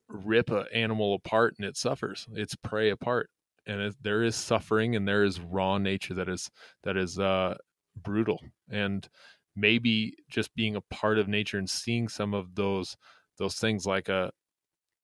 rip 0.09 0.49
an 0.49 0.65
animal 0.73 1.15
apart 1.15 1.55
and 1.57 1.67
it 1.67 1.77
suffers. 1.77 2.27
Its 2.33 2.55
prey 2.55 2.89
apart. 2.89 3.29
And 3.65 3.81
it, 3.81 3.95
there 4.01 4.23
is 4.23 4.35
suffering 4.35 4.95
and 4.95 5.07
there 5.07 5.23
is 5.23 5.39
raw 5.39 5.77
nature 5.77 6.13
that 6.13 6.29
is 6.29 6.49
that 6.83 6.95
is 6.95 7.19
uh, 7.19 7.55
brutal. 7.95 8.39
And 8.69 9.07
maybe 9.55 10.15
just 10.29 10.55
being 10.55 10.75
a 10.75 10.81
part 10.81 11.17
of 11.17 11.27
nature 11.27 11.57
and 11.57 11.69
seeing 11.69 12.07
some 12.07 12.33
of 12.33 12.55
those 12.55 12.95
those 13.37 13.55
things 13.55 13.85
like 13.85 14.07
a 14.09 14.31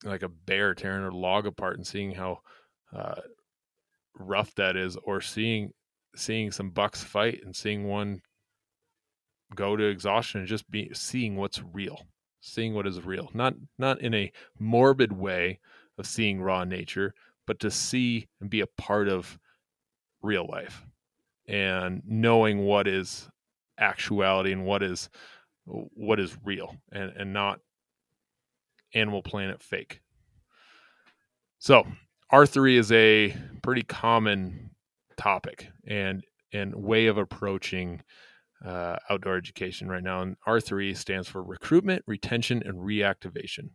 like 0.04 0.24
a 0.24 0.30
bear 0.30 0.74
tearing 0.74 1.06
a 1.06 1.16
log 1.16 1.46
apart 1.46 1.78
and 1.78 1.86
seeing 1.86 2.12
how 2.12 2.40
uh, 2.96 3.22
rough 4.18 4.54
that 4.56 4.78
is, 4.78 4.98
or 5.04 5.22
seeing 5.22 5.72
seeing 6.16 6.52
some 6.52 6.70
bucks 6.70 7.04
fight 7.04 7.42
and 7.44 7.56
seeing 7.56 7.86
one 7.86 8.22
go 9.56 9.76
to 9.76 9.84
exhaustion 9.84 10.40
and 10.40 10.48
just 10.48 10.70
be 10.70 10.90
seeing 10.94 11.36
what's 11.36 11.62
real, 11.74 12.02
seeing 12.42 12.74
what 12.74 12.88
is 12.88 13.04
real, 13.06 13.30
not 13.34 13.54
not 13.78 14.02
in 14.02 14.14
a 14.14 14.32
morbid 14.60 15.12
way 15.12 15.60
of 15.98 16.08
seeing 16.08 16.42
raw 16.42 16.64
nature, 16.64 17.14
but 17.46 17.60
to 17.60 17.70
see 17.70 18.28
and 18.42 18.50
be 18.50 18.62
a 18.62 18.68
part 18.68 19.08
of 19.08 19.38
real 20.22 20.48
life 20.48 20.84
and 21.48 22.02
knowing 22.06 22.60
what 22.60 22.88
is 22.88 23.30
actuality 23.78 24.52
and 24.52 24.66
what 24.66 24.82
is 24.82 25.10
what 25.66 26.20
is 26.20 26.38
real 26.44 26.76
and 26.92 27.12
and 27.16 27.34
not 27.34 27.60
Animal 28.94 29.24
Planet 29.24 29.62
fake. 29.62 30.02
So 31.60 31.88
R3 32.32 32.78
is 32.78 32.92
a 32.92 33.36
pretty 33.62 33.84
common 33.84 34.72
topic 35.18 35.70
and 35.88 36.24
and 36.54 36.76
way 36.76 37.08
of 37.08 37.18
approaching 37.18 38.02
uh, 38.66 38.98
outdoor 39.10 39.36
education 39.38 39.90
right 39.90 40.04
now. 40.04 40.22
And 40.22 40.38
R3 40.48 40.96
stands 40.96 41.28
for 41.28 41.44
recruitment, 41.44 42.04
retention, 42.06 42.62
and 42.64 42.78
reactivation. 42.78 43.72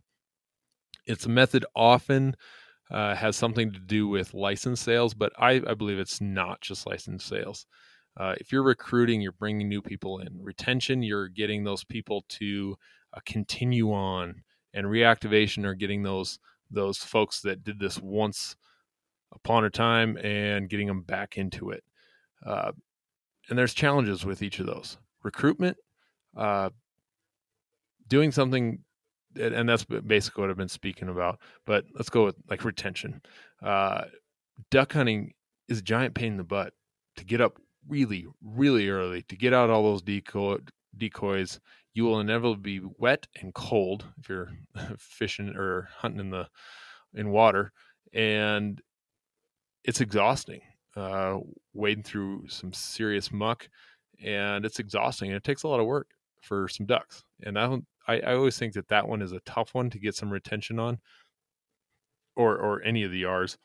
It's 1.05 1.25
a 1.25 1.29
method 1.29 1.65
often 1.75 2.35
uh, 2.89 3.15
has 3.15 3.35
something 3.35 3.71
to 3.73 3.79
do 3.79 4.07
with 4.07 4.33
license 4.33 4.79
sales, 4.79 5.13
but 5.13 5.33
I, 5.37 5.61
I 5.67 5.73
believe 5.73 5.99
it's 5.99 6.21
not 6.21 6.61
just 6.61 6.87
license 6.87 7.25
sales. 7.25 7.65
Uh, 8.17 8.35
if 8.39 8.51
you're 8.51 8.63
recruiting, 8.63 9.21
you're 9.21 9.31
bringing 9.33 9.67
new 9.67 9.81
people 9.81 10.19
in. 10.19 10.29
Retention, 10.41 11.03
you're 11.03 11.27
getting 11.27 11.63
those 11.63 11.83
people 11.83 12.23
to 12.29 12.75
uh, 13.13 13.19
continue 13.25 13.91
on 13.91 14.43
and 14.73 14.87
reactivation 14.87 15.65
are 15.65 15.75
getting 15.75 16.03
those 16.03 16.39
those 16.71 16.97
folks 16.97 17.41
that 17.41 17.63
did 17.63 17.79
this 17.79 17.99
once 17.99 18.55
upon 19.33 19.65
a 19.65 19.69
time 19.69 20.17
and 20.17 20.69
getting 20.69 20.87
them 20.87 21.01
back 21.01 21.37
into 21.37 21.71
it. 21.71 21.83
Uh, 22.45 22.71
and 23.49 23.57
there's 23.57 23.73
challenges 23.73 24.25
with 24.25 24.41
each 24.41 24.59
of 24.59 24.65
those. 24.65 24.97
Recruitment, 25.23 25.77
uh, 26.37 26.69
doing 28.07 28.31
something, 28.31 28.79
and 29.39 29.67
that's 29.67 29.85
basically 29.85 30.41
what 30.41 30.49
I've 30.49 30.57
been 30.57 30.67
speaking 30.67 31.09
about. 31.09 31.39
But 31.65 31.85
let's 31.93 32.09
go 32.09 32.25
with 32.25 32.35
like 32.49 32.63
retention. 32.63 33.21
Uh, 33.61 34.05
duck 34.71 34.93
hunting 34.93 35.33
is 35.67 35.79
a 35.79 35.83
giant 35.83 36.15
pain 36.15 36.33
in 36.33 36.37
the 36.37 36.43
butt 36.43 36.73
to 37.17 37.25
get 37.25 37.41
up 37.41 37.59
really, 37.87 38.25
really 38.41 38.89
early 38.89 39.23
to 39.23 39.35
get 39.35 39.53
out 39.53 39.69
all 39.69 39.83
those 39.83 40.01
decoy, 40.01 40.57
decoys 40.97 41.59
you 41.93 42.05
will 42.05 42.19
inevitably 42.19 42.79
be 42.79 42.87
wet 42.97 43.27
and 43.41 43.53
cold 43.53 44.05
if 44.19 44.29
you're 44.29 44.51
fishing 44.97 45.55
or 45.55 45.89
hunting 45.97 46.19
in 46.19 46.29
the 46.29 46.47
in 47.13 47.29
water 47.29 47.71
and 48.13 48.81
it's 49.83 50.01
exhausting 50.01 50.61
uh, 50.95 51.37
wading 51.73 52.03
through 52.03 52.47
some 52.47 52.73
serious 52.73 53.31
muck 53.31 53.69
and 54.23 54.65
it's 54.65 54.79
exhausting 54.79 55.29
and 55.29 55.37
it 55.37 55.43
takes 55.43 55.63
a 55.63 55.67
lot 55.67 55.79
of 55.79 55.85
work 55.85 56.09
for 56.41 56.67
some 56.67 56.85
ducks 56.85 57.23
and 57.43 57.57
I, 57.57 57.77
I, 58.07 58.19
I 58.19 58.33
always 58.35 58.57
think 58.57 58.73
that 58.73 58.87
that 58.89 59.07
one 59.07 59.21
is 59.21 59.31
a 59.31 59.41
tough 59.41 59.73
one 59.73 59.89
to 59.91 59.99
get 59.99 60.15
some 60.15 60.31
retention 60.31 60.79
on 60.79 60.99
or 62.35 62.57
or 62.57 62.81
any 62.83 63.03
of 63.03 63.11
the 63.11 63.25
R's 63.25 63.57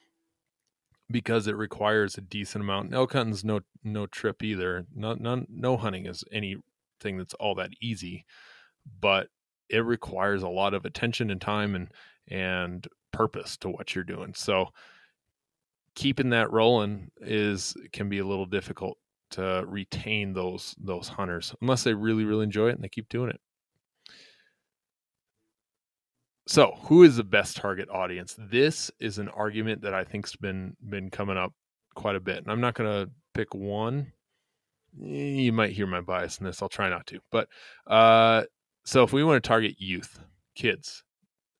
because 1.11 1.47
it 1.47 1.57
requires 1.57 2.17
a 2.17 2.23
decent 2.23 2.65
amount. 2.65 2.95
Elk 2.95 3.13
hunting's 3.13 3.45
no 3.45 3.61
no 3.83 4.07
trip 4.07 4.43
either. 4.43 4.87
No, 4.95 5.15
no, 5.15 5.45
no 5.49 5.77
hunting 5.77 6.07
is 6.07 6.25
anything 6.33 7.19
that's 7.19 7.35
all 7.35 7.55
that 7.57 7.71
easy, 7.81 8.25
but 9.01 9.29
it 9.69 9.85
requires 9.85 10.43
a 10.43 10.49
lot 10.49 10.75
of 10.75 10.85
attention 10.85 11.31
and 11.31 11.41
time 11.41 11.75
and 11.75 11.93
and 12.29 12.89
purpose 13.13 13.57
to 13.59 13.69
what 13.69 13.95
you're 13.95 14.05
doing. 14.05 14.35
So 14.35 14.69
keeping 15.95 16.31
that 16.31 16.51
rolling 16.51 17.11
is 17.21 17.75
can 17.93 18.09
be 18.09 18.19
a 18.19 18.27
little 18.27 18.47
difficult 18.47 18.99
to 19.31 19.65
retain 19.67 20.33
those 20.33 20.75
those 20.79 21.09
hunters 21.09 21.55
unless 21.61 21.83
they 21.83 21.95
really 21.95 22.25
really 22.25 22.45
enjoy 22.45 22.69
it 22.69 22.75
and 22.75 22.85
they 22.85 22.89
keep 22.89 23.09
doing 23.09 23.31
it. 23.31 23.41
So, 26.47 26.75
who 26.83 27.05
is 27.05 27.17
the 27.17 27.25
best 27.25 27.57
target 27.57 27.89
audience? 27.89 28.37
This 28.39 28.91
is 29.01 29.19
an 29.19 29.29
argument 29.31 29.81
that 29.83 29.95
I 29.95 30.05
think's 30.05 30.37
been 30.37 30.77
been 30.87 31.11
coming 31.11 31.39
up 31.39 31.55
quite 31.95 32.17
a 32.17 32.21
bit. 32.21 32.39
And 32.39 32.51
I'm 32.51 32.61
not 32.61 32.75
going 32.75 32.91
to 32.91 33.11
pick 33.33 33.55
one 33.55 34.13
you 34.97 35.53
might 35.53 35.73
hear 35.73 35.87
my 35.87 36.01
bias 36.01 36.39
in 36.39 36.47
this. 36.47 36.63
I'll 36.63 36.69
try 36.69 36.89
not 36.89 37.07
to. 37.09 37.21
But 37.31 37.49
uh, 37.87 38.45
so 38.85 39.03
if 39.03 39.13
we 39.13 39.25
want 39.25 39.43
to 39.43 39.49
target 39.49 39.77
youth, 39.79 40.21
kids, 40.55 41.03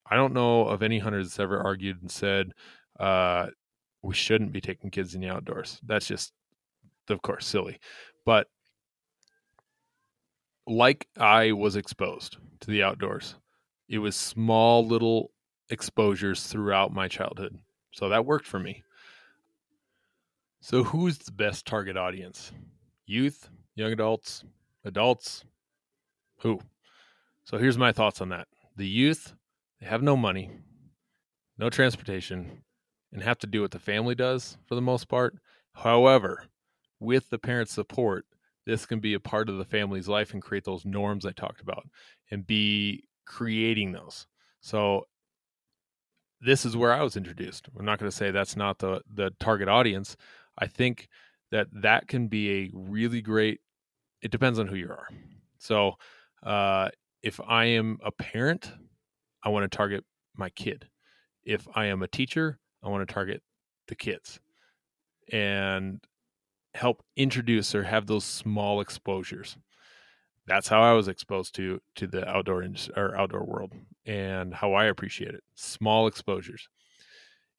I 0.09 0.15
don't 0.15 0.33
know 0.33 0.67
of 0.67 0.83
any 0.83 0.99
hunter 0.99 1.21
that's 1.21 1.39
ever 1.39 1.59
argued 1.59 2.01
and 2.01 2.11
said 2.11 2.51
uh, 2.99 3.47
we 4.05 4.13
shouldn't 4.13 4.51
be 4.51 4.61
taking 4.61 4.89
kids 4.89 5.15
in 5.15 5.21
the 5.21 5.29
outdoors. 5.29 5.79
That's 5.85 6.07
just, 6.07 6.33
of 7.09 7.21
course, 7.21 7.45
silly. 7.45 7.79
But 8.25 8.47
like 10.67 11.07
I 11.17 11.51
was 11.51 11.75
exposed 11.75 12.37
to 12.61 12.71
the 12.71 12.83
outdoors, 12.83 13.35
it 13.87 13.99
was 13.99 14.15
small 14.15 14.85
little 14.85 15.31
exposures 15.69 16.47
throughout 16.47 16.93
my 16.93 17.07
childhood. 17.07 17.57
So 17.91 18.09
that 18.09 18.25
worked 18.25 18.47
for 18.47 18.59
me. 18.59 18.83
So, 20.61 20.83
who's 20.83 21.19
the 21.19 21.31
best 21.31 21.67
target 21.67 21.95
audience? 21.95 22.51
youth, 23.05 23.49
young 23.75 23.91
adults, 23.91 24.43
adults, 24.83 25.43
who? 26.39 26.59
So 27.43 27.57
here's 27.57 27.77
my 27.77 27.91
thoughts 27.91 28.21
on 28.21 28.29
that. 28.29 28.47
The 28.75 28.87
youth, 28.87 29.33
they 29.79 29.87
have 29.87 30.01
no 30.01 30.17
money, 30.17 30.51
no 31.57 31.69
transportation, 31.69 32.63
and 33.15 33.23
have 33.23 33.39
to 33.39 33.47
do 33.47 33.61
what 33.61 33.71
the 33.71 33.79
family 33.79 34.13
does 34.13 34.57
for 34.67 34.75
the 34.75 34.81
most 34.81 35.07
part. 35.07 35.35
However, 35.73 36.45
with 36.99 37.31
the 37.31 37.39
parents' 37.39 37.73
support, 37.73 38.25
this 38.67 38.85
can 38.85 38.99
be 38.99 39.15
a 39.15 39.19
part 39.19 39.49
of 39.49 39.57
the 39.57 39.65
family's 39.65 40.07
life 40.07 40.33
and 40.33 40.41
create 40.41 40.65
those 40.65 40.85
norms 40.85 41.25
I 41.25 41.31
talked 41.31 41.61
about 41.61 41.87
and 42.29 42.45
be 42.45 43.05
creating 43.25 43.93
those. 43.93 44.27
So 44.61 45.07
this 46.39 46.65
is 46.65 46.77
where 46.77 46.93
I 46.93 47.01
was 47.01 47.17
introduced. 47.17 47.69
I'm 47.79 47.85
not 47.85 47.97
going 47.97 48.11
to 48.11 48.15
say 48.15 48.29
that's 48.29 48.55
not 48.55 48.77
the 48.77 49.01
the 49.11 49.31
target 49.39 49.67
audience. 49.67 50.15
I 50.57 50.67
think 50.67 51.07
that 51.51 51.67
that 51.71 52.07
can 52.07 52.27
be 52.27 52.51
a 52.51 52.71
really 52.73 53.21
great 53.21 53.61
it 54.21 54.31
depends 54.31 54.59
on 54.59 54.67
who 54.67 54.75
you 54.75 54.89
are 54.89 55.07
so 55.57 55.93
uh, 56.43 56.89
if 57.21 57.39
i 57.47 57.65
am 57.65 57.97
a 58.03 58.11
parent 58.11 58.71
i 59.43 59.49
want 59.49 59.69
to 59.69 59.77
target 59.77 60.03
my 60.35 60.49
kid 60.49 60.87
if 61.43 61.67
i 61.75 61.85
am 61.85 62.03
a 62.03 62.07
teacher 62.07 62.59
i 62.85 62.89
want 62.89 63.07
to 63.07 63.13
target 63.13 63.41
the 63.87 63.95
kids 63.95 64.39
and 65.31 65.99
help 66.73 67.03
introduce 67.15 67.73
or 67.73 67.83
have 67.83 68.07
those 68.07 68.23
small 68.23 68.79
exposures 68.79 69.57
that's 70.47 70.67
how 70.67 70.81
i 70.81 70.93
was 70.93 71.07
exposed 71.07 71.55
to 71.55 71.81
to 71.95 72.07
the 72.07 72.27
outdoor 72.29 72.65
or 72.95 73.17
outdoor 73.17 73.43
world 73.43 73.73
and 74.05 74.53
how 74.53 74.73
i 74.73 74.85
appreciate 74.85 75.33
it 75.33 75.43
small 75.55 76.07
exposures 76.07 76.67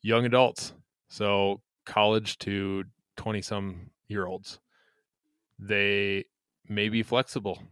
young 0.03 0.25
adults 0.25 0.73
so 1.09 1.61
college 1.87 2.37
to 2.39 2.85
20 3.17 3.43
some 3.43 3.91
year 4.09 4.27
olds. 4.27 4.61
They 5.59 6.25
may 6.69 6.89
be 6.89 7.03
flexible. 7.03 7.63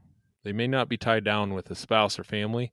They 0.43 0.53
may 0.53 0.67
not 0.67 0.89
be 0.89 0.97
tied 0.97 1.25
down 1.25 1.53
with 1.55 1.71
a 1.71 1.75
spouse 1.75 2.19
or 2.19 2.25
family. 2.25 2.73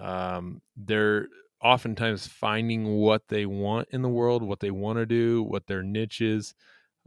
Um, 0.00 0.60
they're 0.76 1.28
oftentimes 1.64 2.26
finding 2.26 2.96
what 2.96 3.22
they 3.28 3.46
want 3.46 3.88
in 3.90 4.02
the 4.02 4.08
world, 4.08 4.42
what 4.42 4.60
they 4.60 4.70
want 4.70 4.98
to 4.98 5.06
do, 5.06 5.42
what 5.42 5.66
their 5.66 5.82
niche 5.82 6.20
is, 6.20 6.54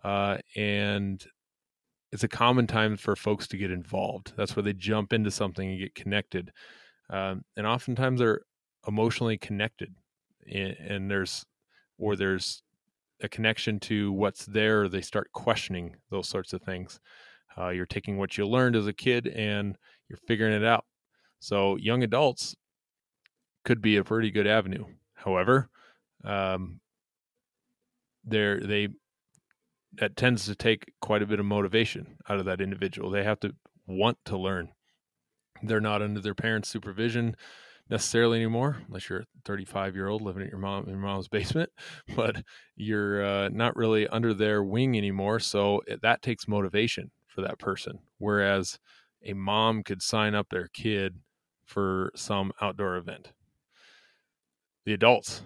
uh, 0.04 0.38
and 0.56 1.26
it's 2.12 2.24
a 2.24 2.28
common 2.28 2.68
time 2.68 2.98
for 2.98 3.16
folks 3.16 3.48
to 3.48 3.58
get 3.58 3.72
involved. 3.72 4.34
That's 4.36 4.56
where 4.56 4.64
they 4.64 4.74
jump 4.74 5.14
into 5.14 5.32
something 5.32 5.70
and 5.70 5.80
get 5.80 5.96
connected, 5.96 6.52
um, 7.10 7.44
and 7.56 7.68
oftentimes 7.68 8.20
they're 8.20 8.42
emotionally 8.88 9.38
connected, 9.38 9.96
and, 10.52 10.76
and 10.80 11.12
there's 11.12 11.46
or 12.00 12.16
there's 12.16 12.64
a 13.22 13.30
connection 13.30 13.80
to 13.82 14.12
what's 14.12 14.46
there. 14.46 14.88
They 14.88 15.02
start 15.02 15.32
questioning 15.34 15.96
those 16.12 16.30
sorts 16.30 16.54
of 16.54 16.62
things. 16.62 17.00
Uh, 17.58 17.70
you're 17.70 17.86
taking 17.86 18.18
what 18.18 18.38
you 18.38 18.48
learned 18.48 18.76
as 18.76 18.88
a 18.88 18.94
kid 18.94 19.28
and 19.28 19.76
you're 20.10 20.20
figuring 20.28 20.54
it 20.54 20.64
out. 20.64 20.86
So 21.40 21.76
young 21.78 22.04
adults 22.04 22.56
could 23.68 23.82
be 23.82 23.98
a 23.98 24.04
pretty 24.04 24.32
good 24.32 24.48
avenue. 24.48 24.86
However, 25.14 25.70
um, 26.24 26.80
there 28.24 28.62
they 28.62 28.88
that 29.98 30.16
tends 30.16 30.46
to 30.46 30.56
take 30.56 30.94
quite 31.02 31.22
a 31.22 31.26
bit 31.26 31.42
of 31.42 31.46
motivation 31.46 32.16
out 32.30 32.40
of 32.40 32.46
that 32.46 32.62
individual. 32.62 33.12
They 33.12 33.26
have 33.26 33.42
to 33.42 33.54
want 33.86 34.20
to 34.26 34.38
learn. 34.38 34.70
They're 35.62 35.82
not 35.82 36.02
under 36.02 36.22
their 36.22 36.34
parents' 36.34 36.70
supervision 36.70 37.36
necessarily 37.90 38.38
anymore, 38.38 38.78
unless 38.88 39.10
you're 39.10 39.20
a 39.20 39.26
35 39.44 39.96
year 39.96 40.08
old 40.08 40.22
living 40.22 40.44
at 40.44 40.50
your 40.50 40.60
mom 40.60 40.88
your 40.88 40.98
mom's 40.98 41.28
basement. 41.28 41.70
But 42.16 42.44
you're 42.78 43.22
uh, 43.26 43.50
not 43.50 43.76
really 43.76 44.08
under 44.08 44.34
their 44.34 44.64
wing 44.64 44.98
anymore, 44.98 45.42
so 45.42 45.82
that 46.02 46.22
takes 46.22 46.48
motivation 46.48 47.12
for 47.28 47.42
that 47.42 47.60
person. 47.60 48.00
Whereas 48.18 48.80
a 49.26 49.34
mom 49.34 49.84
could 49.84 50.02
sign 50.02 50.36
up 50.36 50.48
their 50.52 50.70
kid 50.70 51.18
for 51.66 52.14
some 52.16 52.54
outdoor 52.62 52.96
event. 52.96 53.34
The 54.88 54.94
adults 54.94 55.42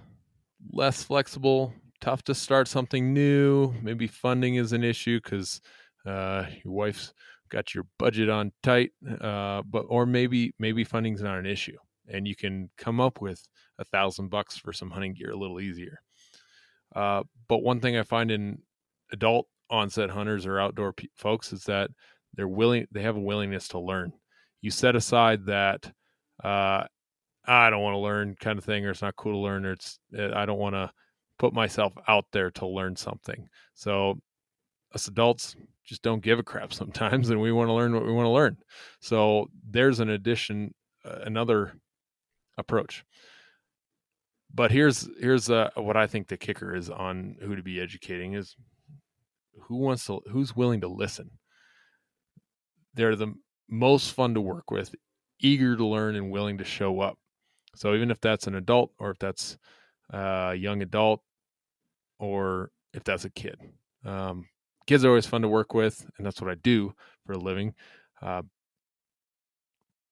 less 0.71 1.01
flexible, 1.01 1.73
tough 1.99 2.21
to 2.25 2.35
start 2.35 2.67
something 2.67 3.11
new. 3.11 3.73
Maybe 3.81 4.05
funding 4.05 4.53
is 4.53 4.71
an 4.71 4.83
issue 4.83 5.19
because 5.19 5.61
uh, 6.05 6.45
your 6.63 6.71
wife's 6.71 7.11
got 7.49 7.73
your 7.73 7.85
budget 7.97 8.29
on 8.29 8.51
tight, 8.61 8.91
uh, 9.19 9.63
but 9.63 9.85
or 9.89 10.05
maybe 10.05 10.53
maybe 10.59 10.83
funding's 10.83 11.23
not 11.23 11.39
an 11.39 11.47
issue, 11.47 11.75
and 12.07 12.27
you 12.27 12.35
can 12.35 12.69
come 12.77 13.01
up 13.01 13.19
with 13.19 13.41
a 13.79 13.83
thousand 13.83 14.29
bucks 14.29 14.57
for 14.57 14.71
some 14.71 14.91
hunting 14.91 15.15
gear 15.15 15.31
a 15.31 15.39
little 15.39 15.59
easier. 15.59 16.03
Uh, 16.95 17.23
but 17.47 17.63
one 17.63 17.79
thing 17.79 17.97
I 17.97 18.03
find 18.03 18.29
in 18.29 18.59
adult 19.11 19.47
onset 19.71 20.11
hunters 20.11 20.45
or 20.45 20.59
outdoor 20.59 20.93
folks 21.15 21.51
is 21.51 21.63
that 21.63 21.89
they're 22.35 22.47
willing, 22.47 22.85
they 22.91 23.01
have 23.01 23.17
a 23.17 23.19
willingness 23.19 23.69
to 23.69 23.79
learn. 23.79 24.13
You 24.61 24.69
set 24.69 24.95
aside 24.95 25.47
that 25.47 25.91
uh, 26.43 26.83
I 27.45 27.69
don't 27.69 27.81
want 27.81 27.95
to 27.95 27.99
learn 27.99 28.35
kind 28.39 28.59
of 28.59 28.65
thing, 28.65 28.85
or 28.85 28.91
it's 28.91 29.01
not 29.01 29.15
cool 29.15 29.33
to 29.33 29.37
learn, 29.37 29.65
or 29.65 29.73
it's 29.73 29.99
I 30.15 30.45
don't 30.45 30.59
want 30.59 30.75
to 30.75 30.91
put 31.39 31.53
myself 31.53 31.93
out 32.07 32.25
there 32.31 32.51
to 32.51 32.67
learn 32.67 32.95
something. 32.95 33.47
So 33.73 34.19
us 34.93 35.07
adults 35.07 35.55
just 35.85 36.01
don't 36.03 36.21
give 36.21 36.39
a 36.39 36.43
crap 36.43 36.73
sometimes 36.81 37.29
and 37.29 37.41
we 37.41 37.51
want 37.51 37.67
to 37.67 37.73
learn 37.73 37.93
what 37.93 38.05
we 38.05 38.11
want 38.11 38.25
to 38.25 38.31
learn. 38.31 38.57
So 38.99 39.49
there's 39.69 39.99
an 39.99 40.09
addition 40.09 40.73
uh, 41.03 41.19
another 41.23 41.73
approach. 42.57 43.03
But 44.53 44.71
here's 44.71 45.09
here's 45.19 45.49
uh, 45.49 45.69
what 45.75 45.97
I 45.97 46.07
think 46.07 46.27
the 46.27 46.37
kicker 46.37 46.75
is 46.75 46.89
on 46.89 47.37
who 47.41 47.55
to 47.55 47.63
be 47.63 47.79
educating 47.79 48.33
is 48.33 48.55
who 49.63 49.77
wants 49.77 50.05
to 50.07 50.21
who's 50.29 50.55
willing 50.55 50.81
to 50.81 50.87
listen. 50.87 51.31
They're 52.93 53.15
the 53.15 53.33
most 53.69 54.11
fun 54.11 54.33
to 54.33 54.41
work 54.41 54.69
with, 54.69 54.93
eager 55.39 55.77
to 55.77 55.85
learn 55.85 56.15
and 56.15 56.31
willing 56.31 56.57
to 56.57 56.65
show 56.65 56.99
up. 56.99 57.17
So 57.75 57.93
even 57.93 58.11
if 58.11 58.19
that's 58.21 58.47
an 58.47 58.55
adult 58.55 58.91
or 58.99 59.11
if 59.11 59.19
that's 59.19 59.57
a 60.11 60.55
young 60.55 60.81
adult, 60.81 61.21
or 62.19 62.71
if 62.93 63.03
that's 63.03 63.25
a 63.25 63.29
kid. 63.29 63.57
Um, 64.05 64.47
kids 64.87 65.03
are 65.03 65.09
always 65.09 65.25
fun 65.25 65.41
to 65.41 65.47
work 65.47 65.73
with, 65.73 66.05
and 66.17 66.25
that's 66.25 66.39
what 66.39 66.49
I 66.49 66.55
do 66.55 66.93
for 67.25 67.33
a 67.33 67.37
living. 67.37 67.73
Uh, 68.21 68.43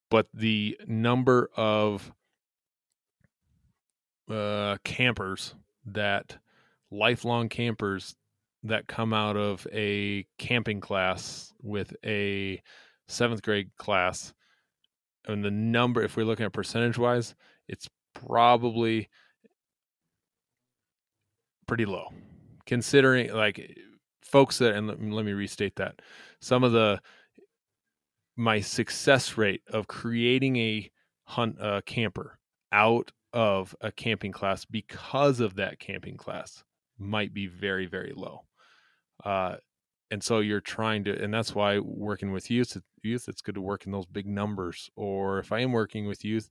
but 0.09 0.27
the 0.33 0.77
number 0.87 1.49
of 1.55 2.11
uh, 4.29 4.77
campers 4.83 5.53
that 5.85 6.37
lifelong 6.91 7.47
campers 7.47 8.15
that 8.63 8.87
come 8.87 9.13
out 9.13 9.37
of 9.37 9.65
a 9.71 10.25
camping 10.37 10.81
class 10.81 11.53
with 11.61 11.95
a 12.03 12.61
seventh 13.07 13.41
grade 13.41 13.69
class 13.77 14.33
and 15.27 15.43
the 15.43 15.51
number 15.51 16.01
if 16.01 16.17
we're 16.17 16.25
looking 16.25 16.45
at 16.45 16.53
percentage 16.53 16.97
wise 16.97 17.35
it's 17.69 17.87
probably 18.13 19.09
pretty 21.67 21.85
low. 21.85 22.07
Considering 22.65 23.33
like 23.33 23.77
folks 24.21 24.57
that 24.59 24.75
and 24.75 24.87
let, 24.87 25.25
me 25.25 25.31
restate 25.31 25.75
that 25.77 26.01
some 26.39 26.63
of 26.63 26.71
the 26.71 27.01
my 28.35 28.59
success 28.59 29.37
rate 29.37 29.61
of 29.71 29.87
creating 29.87 30.55
a 30.57 30.89
hunt 31.23 31.59
uh, 31.59 31.81
camper 31.85 32.37
out 32.71 33.11
of 33.33 33.75
a 33.81 33.91
camping 33.91 34.31
class 34.31 34.65
because 34.65 35.39
of 35.39 35.55
that 35.55 35.79
camping 35.79 36.17
class 36.17 36.63
might 36.97 37.33
be 37.33 37.47
very 37.47 37.85
very 37.85 38.13
low. 38.15 38.45
Uh, 39.23 39.55
and 40.11 40.23
so 40.23 40.39
you're 40.39 40.61
trying 40.61 41.03
to 41.03 41.23
and 41.23 41.33
that's 41.33 41.53
why 41.53 41.79
working 41.79 42.31
with 42.31 42.49
youth 42.49 42.77
youth 43.03 43.27
it's 43.27 43.41
good 43.41 43.55
to 43.55 43.61
work 43.61 43.85
in 43.85 43.91
those 43.91 44.05
big 44.05 44.25
numbers 44.25 44.89
or 44.95 45.39
if 45.39 45.51
i 45.51 45.59
am 45.59 45.71
working 45.71 46.05
with 46.07 46.25
youth 46.25 46.49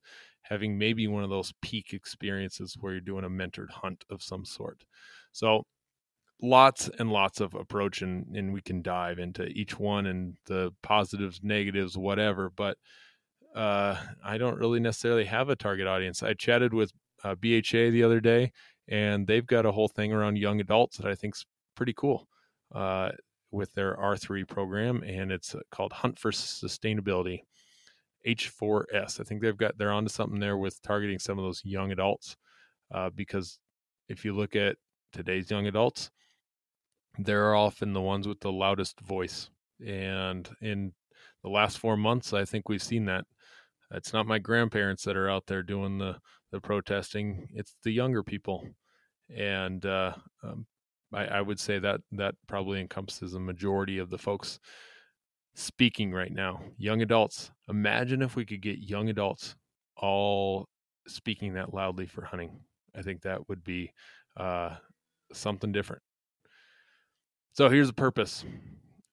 having 0.48 0.78
maybe 0.78 1.06
one 1.06 1.24
of 1.24 1.30
those 1.30 1.52
peak 1.62 1.92
experiences 1.92 2.76
where 2.80 2.92
you're 2.92 3.00
doing 3.00 3.24
a 3.24 3.30
mentored 3.30 3.70
hunt 3.70 4.04
of 4.10 4.22
some 4.22 4.44
sort. 4.44 4.84
So 5.32 5.64
lots 6.40 6.88
and 6.98 7.10
lots 7.10 7.40
of 7.40 7.54
approach 7.54 8.02
and, 8.02 8.26
and 8.34 8.52
we 8.52 8.60
can 8.60 8.80
dive 8.80 9.18
into 9.18 9.46
each 9.46 9.78
one 9.78 10.06
and 10.06 10.36
the 10.46 10.72
positives, 10.82 11.40
negatives, 11.42 11.98
whatever. 11.98 12.50
But 12.54 12.78
uh, 13.54 13.96
I 14.24 14.38
don't 14.38 14.58
really 14.58 14.80
necessarily 14.80 15.24
have 15.24 15.48
a 15.48 15.56
target 15.56 15.86
audience. 15.86 16.22
I 16.22 16.34
chatted 16.34 16.72
with 16.72 16.92
uh, 17.24 17.34
BHA 17.34 17.90
the 17.90 18.04
other 18.04 18.20
day, 18.20 18.52
and 18.86 19.26
they've 19.26 19.46
got 19.46 19.66
a 19.66 19.72
whole 19.72 19.88
thing 19.88 20.12
around 20.12 20.38
young 20.38 20.60
adults 20.60 20.98
that 20.98 21.06
I 21.06 21.14
think's 21.14 21.44
pretty 21.74 21.94
cool 21.96 22.28
uh, 22.74 23.10
with 23.50 23.72
their 23.74 23.96
R3 23.96 24.46
program, 24.46 25.02
and 25.02 25.32
it's 25.32 25.54
uh, 25.54 25.60
called 25.72 25.92
Hunt 25.92 26.18
for 26.18 26.30
Sustainability. 26.30 27.40
H4S. 28.26 29.20
I 29.20 29.24
think 29.24 29.42
they've 29.42 29.56
got 29.56 29.78
they're 29.78 29.92
onto 29.92 30.08
something 30.08 30.40
there 30.40 30.56
with 30.56 30.80
targeting 30.82 31.18
some 31.18 31.38
of 31.38 31.44
those 31.44 31.62
young 31.64 31.92
adults, 31.92 32.36
uh, 32.92 33.10
because 33.14 33.58
if 34.08 34.24
you 34.24 34.34
look 34.34 34.56
at 34.56 34.76
today's 35.12 35.50
young 35.50 35.66
adults, 35.66 36.10
they're 37.18 37.54
often 37.54 37.92
the 37.92 38.00
ones 38.00 38.26
with 38.26 38.40
the 38.40 38.52
loudest 38.52 39.00
voice. 39.00 39.50
And 39.86 40.48
in 40.60 40.92
the 41.42 41.50
last 41.50 41.78
four 41.78 41.96
months, 41.96 42.32
I 42.32 42.44
think 42.44 42.68
we've 42.68 42.82
seen 42.82 43.04
that. 43.06 43.24
It's 43.92 44.12
not 44.12 44.26
my 44.26 44.38
grandparents 44.38 45.04
that 45.04 45.16
are 45.16 45.30
out 45.30 45.46
there 45.46 45.62
doing 45.62 45.98
the 45.98 46.16
the 46.50 46.60
protesting; 46.60 47.48
it's 47.54 47.74
the 47.84 47.90
younger 47.90 48.22
people, 48.22 48.66
and 49.34 49.84
uh, 49.84 50.12
um, 50.42 50.66
I, 51.12 51.26
I 51.26 51.40
would 51.40 51.60
say 51.60 51.78
that 51.78 52.00
that 52.12 52.34
probably 52.46 52.80
encompasses 52.80 53.34
a 53.34 53.40
majority 53.40 53.98
of 53.98 54.10
the 54.10 54.18
folks 54.18 54.58
speaking 55.58 56.12
right 56.12 56.32
now. 56.32 56.60
Young 56.78 57.02
adults. 57.02 57.50
Imagine 57.68 58.22
if 58.22 58.36
we 58.36 58.46
could 58.46 58.62
get 58.62 58.78
young 58.78 59.08
adults 59.08 59.56
all 59.96 60.68
speaking 61.08 61.54
that 61.54 61.74
loudly 61.74 62.06
for 62.06 62.24
hunting. 62.24 62.60
I 62.94 63.02
think 63.02 63.22
that 63.22 63.48
would 63.48 63.64
be 63.64 63.92
uh, 64.36 64.76
something 65.32 65.72
different. 65.72 66.02
So 67.54 67.68
here's 67.68 67.88
the 67.88 67.92
purpose. 67.92 68.44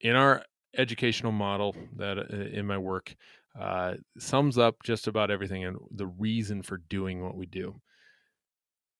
In 0.00 0.14
our 0.14 0.44
educational 0.78 1.32
model 1.32 1.74
that 1.96 2.18
uh, 2.18 2.36
in 2.36 2.64
my 2.64 2.78
work 2.78 3.16
uh, 3.58 3.94
sums 4.16 4.56
up 4.56 4.76
just 4.84 5.08
about 5.08 5.32
everything 5.32 5.64
and 5.64 5.78
the 5.90 6.06
reason 6.06 6.62
for 6.62 6.76
doing 6.88 7.24
what 7.24 7.36
we 7.36 7.46
do. 7.46 7.74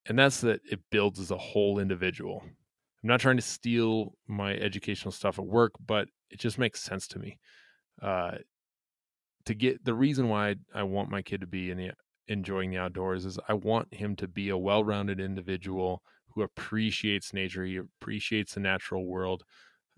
And 0.06 0.18
that's 0.18 0.40
that 0.40 0.62
it 0.68 0.80
builds 0.90 1.20
as 1.20 1.30
a 1.30 1.38
whole 1.38 1.78
individual. 1.78 2.42
I'm 3.06 3.10
not 3.10 3.20
trying 3.20 3.36
to 3.36 3.42
steal 3.42 4.14
my 4.26 4.54
educational 4.54 5.12
stuff 5.12 5.38
at 5.38 5.46
work, 5.46 5.74
but 5.86 6.08
it 6.28 6.40
just 6.40 6.58
makes 6.58 6.82
sense 6.82 7.06
to 7.06 7.20
me. 7.20 7.38
Uh, 8.02 8.38
to 9.44 9.54
get 9.54 9.84
the 9.84 9.94
reason 9.94 10.28
why 10.28 10.56
I, 10.74 10.82
want 10.82 11.08
my 11.08 11.22
kid 11.22 11.42
to 11.42 11.46
be 11.46 11.70
in 11.70 11.78
the, 11.78 11.92
enjoying 12.26 12.72
the 12.72 12.78
outdoors 12.78 13.24
is 13.24 13.38
I 13.48 13.52
want 13.52 13.94
him 13.94 14.16
to 14.16 14.26
be 14.26 14.48
a 14.48 14.58
well-rounded 14.58 15.20
individual 15.20 16.02
who 16.30 16.42
appreciates 16.42 17.32
nature, 17.32 17.64
he 17.64 17.76
appreciates 17.76 18.54
the 18.54 18.60
natural 18.60 19.06
world, 19.06 19.44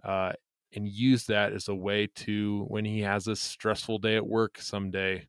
uh, 0.04 0.32
and 0.74 0.86
use 0.86 1.24
that 1.28 1.54
as 1.54 1.66
a 1.68 1.74
way 1.74 2.08
to 2.14 2.66
when 2.68 2.84
he 2.84 3.00
has 3.00 3.26
a 3.26 3.34
stressful 3.34 4.00
day 4.00 4.16
at 4.16 4.26
work 4.26 4.58
someday 4.60 5.26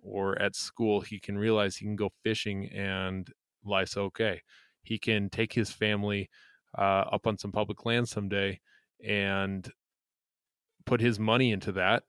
or 0.00 0.40
at 0.40 0.56
school, 0.56 1.02
he 1.02 1.20
can 1.20 1.36
realize 1.36 1.76
he 1.76 1.84
can 1.84 1.94
go 1.94 2.08
fishing 2.24 2.70
and 2.70 3.30
life's 3.66 3.98
okay. 3.98 4.40
He 4.80 4.98
can 4.98 5.28
take 5.28 5.52
his 5.52 5.70
family 5.70 6.30
uh, 6.76 7.04
up 7.12 7.26
on 7.26 7.38
some 7.38 7.52
public 7.52 7.84
land 7.84 8.08
someday 8.08 8.60
and 9.06 9.70
put 10.84 11.00
his 11.00 11.18
money 11.18 11.52
into 11.52 11.72
that 11.72 12.02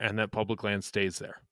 and 0.00 0.18
that 0.18 0.32
public 0.32 0.62
land 0.62 0.84
stays 0.84 1.18
there. 1.18 1.42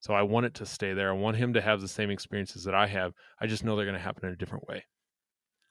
So 0.00 0.14
I 0.14 0.22
want 0.22 0.46
it 0.46 0.54
to 0.54 0.66
stay 0.66 0.94
there. 0.94 1.10
I 1.10 1.16
want 1.16 1.36
him 1.36 1.52
to 1.54 1.60
have 1.60 1.80
the 1.80 1.88
same 1.88 2.10
experiences 2.10 2.64
that 2.64 2.74
I 2.74 2.86
have. 2.86 3.12
I 3.40 3.46
just 3.46 3.64
know 3.64 3.76
they're 3.76 3.84
going 3.84 3.94
to 3.96 4.02
happen 4.02 4.26
in 4.26 4.32
a 4.32 4.36
different 4.36 4.66
way. 4.66 4.84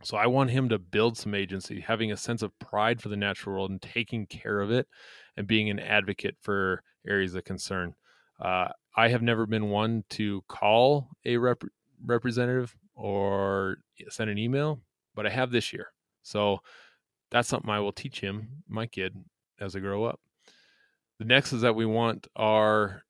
So 0.03 0.15
I 0.15 0.27
want 0.27 0.51
him 0.51 0.69
to 0.69 0.79
build 0.79 1.17
some 1.17 1.35
agency, 1.35 1.81
having 1.81 2.11
a 2.11 2.17
sense 2.17 2.41
of 2.41 2.57
pride 2.59 3.01
for 3.01 3.09
the 3.09 3.17
natural 3.17 3.55
world 3.55 3.71
and 3.71 3.81
taking 3.81 4.27
care 4.27 4.61
of 4.61 4.71
it 4.71 4.87
and 5.35 5.47
being 5.47 5.69
an 5.69 5.79
advocate 5.79 6.37
for 6.41 6.83
areas 7.05 7.35
of 7.35 7.43
concern. 7.43 7.95
Uh, 8.39 8.69
I 8.95 9.09
have 9.09 9.21
never 9.21 9.45
been 9.45 9.69
one 9.69 10.03
to 10.11 10.41
call 10.47 11.09
a 11.25 11.35
rep- 11.37 11.63
representative 12.05 12.75
or 12.95 13.77
send 14.09 14.29
an 14.29 14.37
email, 14.37 14.79
but 15.15 15.26
I 15.26 15.30
have 15.30 15.52
this 15.52 15.74
year. 15.74 15.88
So 16.24 16.60
that's 17.32 17.48
something 17.48 17.69
I 17.69 17.80
will 17.80 17.91
teach 17.91 18.22
him, 18.22 18.41
mm-hmm. 18.41 18.76
my 18.76 18.88
kid, 18.88 19.15
as 19.60 19.76
I 19.76 19.80
grow 19.80 20.04
up. 20.06 20.19
The 21.19 21.26
next 21.26 21.54
is 21.54 21.62
that 21.62 21.76
we 21.76 21.86
want 21.86 22.28
our 22.36 23.04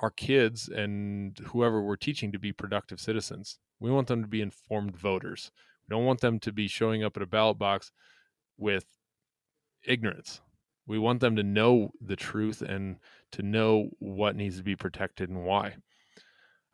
our 0.00 0.10
kids 0.10 0.68
and 0.68 1.38
whoever 1.46 1.80
we're 1.80 1.96
teaching 1.96 2.32
to 2.32 2.38
be 2.38 2.52
productive 2.52 3.00
citizens. 3.00 3.58
We 3.78 3.90
want 3.90 4.08
them 4.08 4.22
to 4.22 4.28
be 4.28 4.42
informed 4.42 4.96
voters. 4.96 5.50
We 5.86 5.94
don't 5.94 6.04
want 6.04 6.20
them 6.20 6.40
to 6.40 6.52
be 6.52 6.68
showing 6.68 7.04
up 7.04 7.16
at 7.16 7.22
a 7.22 7.26
ballot 7.26 7.58
box 7.58 7.92
with 8.58 8.84
ignorance. 9.86 10.40
We 10.86 10.98
want 10.98 11.20
them 11.20 11.36
to 11.36 11.42
know 11.42 11.92
the 12.00 12.16
truth 12.16 12.60
and 12.60 12.96
to 13.32 13.42
know 13.42 13.90
what 13.98 14.36
needs 14.36 14.58
to 14.58 14.62
be 14.62 14.76
protected 14.76 15.30
and 15.30 15.44
why. 15.44 15.76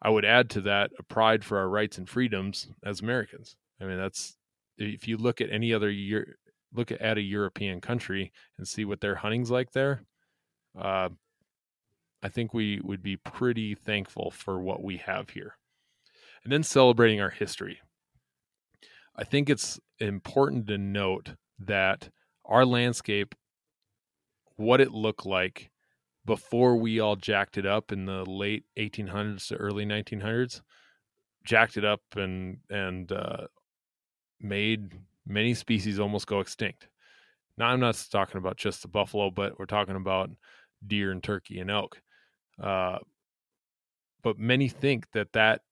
I 0.02 0.10
would 0.10 0.24
add 0.24 0.48
to 0.50 0.60
that 0.62 0.90
a 0.98 1.02
pride 1.02 1.44
for 1.44 1.58
our 1.58 1.68
rights 1.68 1.98
and 1.98 2.08
freedoms 2.08 2.68
as 2.84 3.00
Americans. 3.00 3.56
I 3.80 3.84
mean, 3.84 3.98
that's 3.98 4.36
if 4.80 5.06
you 5.06 5.16
look 5.16 5.40
at 5.40 5.50
any 5.50 5.72
other 5.72 5.90
year, 5.90 6.38
look 6.72 6.90
at 6.92 7.18
a 7.18 7.22
European 7.22 7.80
country 7.80 8.32
and 8.58 8.66
see 8.66 8.84
what 8.84 9.00
their 9.00 9.16
hunting's 9.16 9.50
like 9.50 9.72
there. 9.72 10.02
Uh, 10.78 11.10
I 12.22 12.28
think 12.28 12.52
we 12.52 12.80
would 12.82 13.02
be 13.02 13.16
pretty 13.16 13.74
thankful 13.74 14.30
for 14.30 14.60
what 14.60 14.82
we 14.82 14.98
have 14.98 15.30
here. 15.30 15.56
And 16.44 16.52
then 16.52 16.62
celebrating 16.62 17.20
our 17.20 17.30
history. 17.30 17.80
I 19.16 19.24
think 19.24 19.50
it's 19.50 19.78
important 19.98 20.66
to 20.68 20.78
note 20.78 21.34
that 21.58 22.10
our 22.44 22.64
landscape, 22.64 23.34
what 24.56 24.80
it 24.80 24.92
looked 24.92 25.26
like 25.26 25.70
before 26.24 26.76
we 26.76 27.00
all 27.00 27.16
jacked 27.16 27.58
it 27.58 27.66
up 27.66 27.92
in 27.92 28.06
the 28.06 28.24
late 28.24 28.64
1800s 28.78 29.48
to 29.48 29.56
early 29.56 29.84
1900s, 29.84 30.60
jacked 31.44 31.76
it 31.76 31.84
up 31.84 32.02
and 32.16 32.58
and 32.68 33.12
uh, 33.12 33.46
made 34.40 34.98
many 35.26 35.54
species 35.54 36.00
almost 36.00 36.26
go 36.26 36.40
extinct. 36.40 36.88
Now 37.56 37.66
I'm 37.66 37.80
not 37.80 38.02
talking 38.10 38.38
about 38.38 38.56
just 38.56 38.82
the 38.82 38.88
buffalo, 38.88 39.30
but 39.30 39.58
we're 39.58 39.66
talking 39.66 39.96
about 39.96 40.30
deer 40.86 41.12
and 41.12 41.22
turkey 41.22 41.58
and 41.60 41.70
elk. 41.70 42.00
Uh, 42.62 42.98
but 44.22 44.38
many 44.38 44.68
think 44.68 45.10
that 45.12 45.32
that 45.32 45.62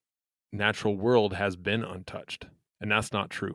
natural 0.52 0.96
world 0.96 1.34
has 1.34 1.56
been 1.56 1.84
untouched, 1.84 2.46
and 2.80 2.90
that's 2.90 3.12
not 3.12 3.30
true. 3.30 3.54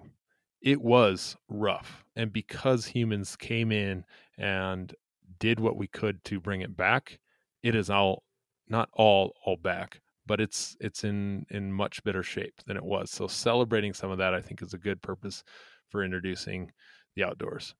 It 0.61 0.81
was 0.81 1.35
rough, 1.49 2.03
and 2.15 2.31
because 2.31 2.85
humans 2.85 3.35
came 3.35 3.71
in 3.71 4.05
and 4.37 4.93
did 5.39 5.59
what 5.59 5.75
we 5.75 5.87
could 5.87 6.23
to 6.25 6.39
bring 6.39 6.61
it 6.61 6.77
back, 6.77 7.19
it 7.63 7.75
is 7.75 7.89
all 7.89 8.23
not 8.67 8.89
all 8.93 9.33
all 9.45 9.57
back, 9.57 9.99
but 10.25 10.39
it's 10.41 10.75
it's 10.79 11.03
in 11.03 11.45
in 11.49 11.71
much 11.71 12.03
better 12.03 12.23
shape 12.23 12.55
than 12.65 12.77
it 12.77 12.83
was. 12.83 13.11
So 13.11 13.27
celebrating 13.27 13.93
some 13.93 14.11
of 14.11 14.17
that, 14.19 14.33
I 14.33 14.41
think, 14.41 14.61
is 14.61 14.73
a 14.73 14.77
good 14.77 15.01
purpose 15.01 15.43
for 15.89 16.03
introducing 16.03 16.71
the 17.15 17.23
outdoors. 17.23 17.75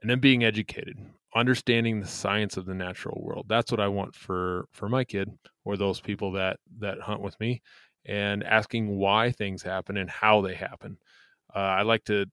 And 0.00 0.10
then 0.10 0.20
being 0.20 0.44
educated 0.44 0.96
understanding 1.34 2.00
the 2.00 2.06
science 2.06 2.56
of 2.56 2.66
the 2.66 2.74
natural 2.74 3.20
world. 3.22 3.46
That's 3.48 3.70
what 3.70 3.80
i 3.80 3.88
want 3.88 4.14
for 4.14 4.66
for 4.72 4.88
my 4.88 5.04
kid 5.04 5.30
or 5.64 5.76
those 5.76 6.00
people 6.00 6.32
that 6.32 6.58
that 6.78 7.00
hunt 7.00 7.20
with 7.22 7.38
me 7.40 7.62
and 8.04 8.42
asking 8.44 8.88
why 8.88 9.30
things 9.30 9.62
happen 9.62 9.96
and 9.96 10.10
how 10.10 10.40
they 10.42 10.54
happen. 10.54 10.98
Uh, 11.54 11.58
i 11.58 11.82
like 11.82 12.04
to 12.04 12.26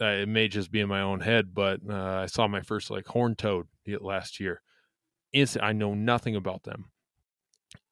uh, 0.00 0.06
it 0.06 0.28
may 0.28 0.48
just 0.48 0.70
be 0.70 0.80
in 0.80 0.88
my 0.88 1.02
own 1.02 1.20
head 1.20 1.54
but 1.54 1.80
uh, 1.88 2.20
i 2.22 2.26
saw 2.26 2.48
my 2.48 2.62
first 2.62 2.90
like 2.90 3.06
horned 3.06 3.38
toad 3.38 3.66
last 4.00 4.40
year. 4.40 4.62
Instant 5.32 5.64
i 5.64 5.72
know 5.72 5.94
nothing 5.94 6.36
about 6.36 6.62
them 6.62 6.86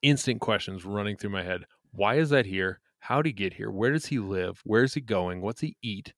instant 0.03 0.41
questions 0.41 0.85
running 0.85 1.17
through 1.17 1.31
my 1.31 1.43
head 1.43 1.65
why 1.93 2.15
is 2.17 2.31
that 2.31 2.47
here 2.47 2.81
how 3.01 3.23
did 3.23 3.29
he 3.29 3.33
get 3.33 3.55
here 3.55 3.71
where 3.71 3.93
does 3.93 4.07
he 4.07 4.19
live 4.19 4.61
where 4.65 4.83
is 4.83 4.95
he 4.95 5.01
going 5.01 5.41
what's 5.41 5.61
he 5.61 5.77
eat 5.83 6.13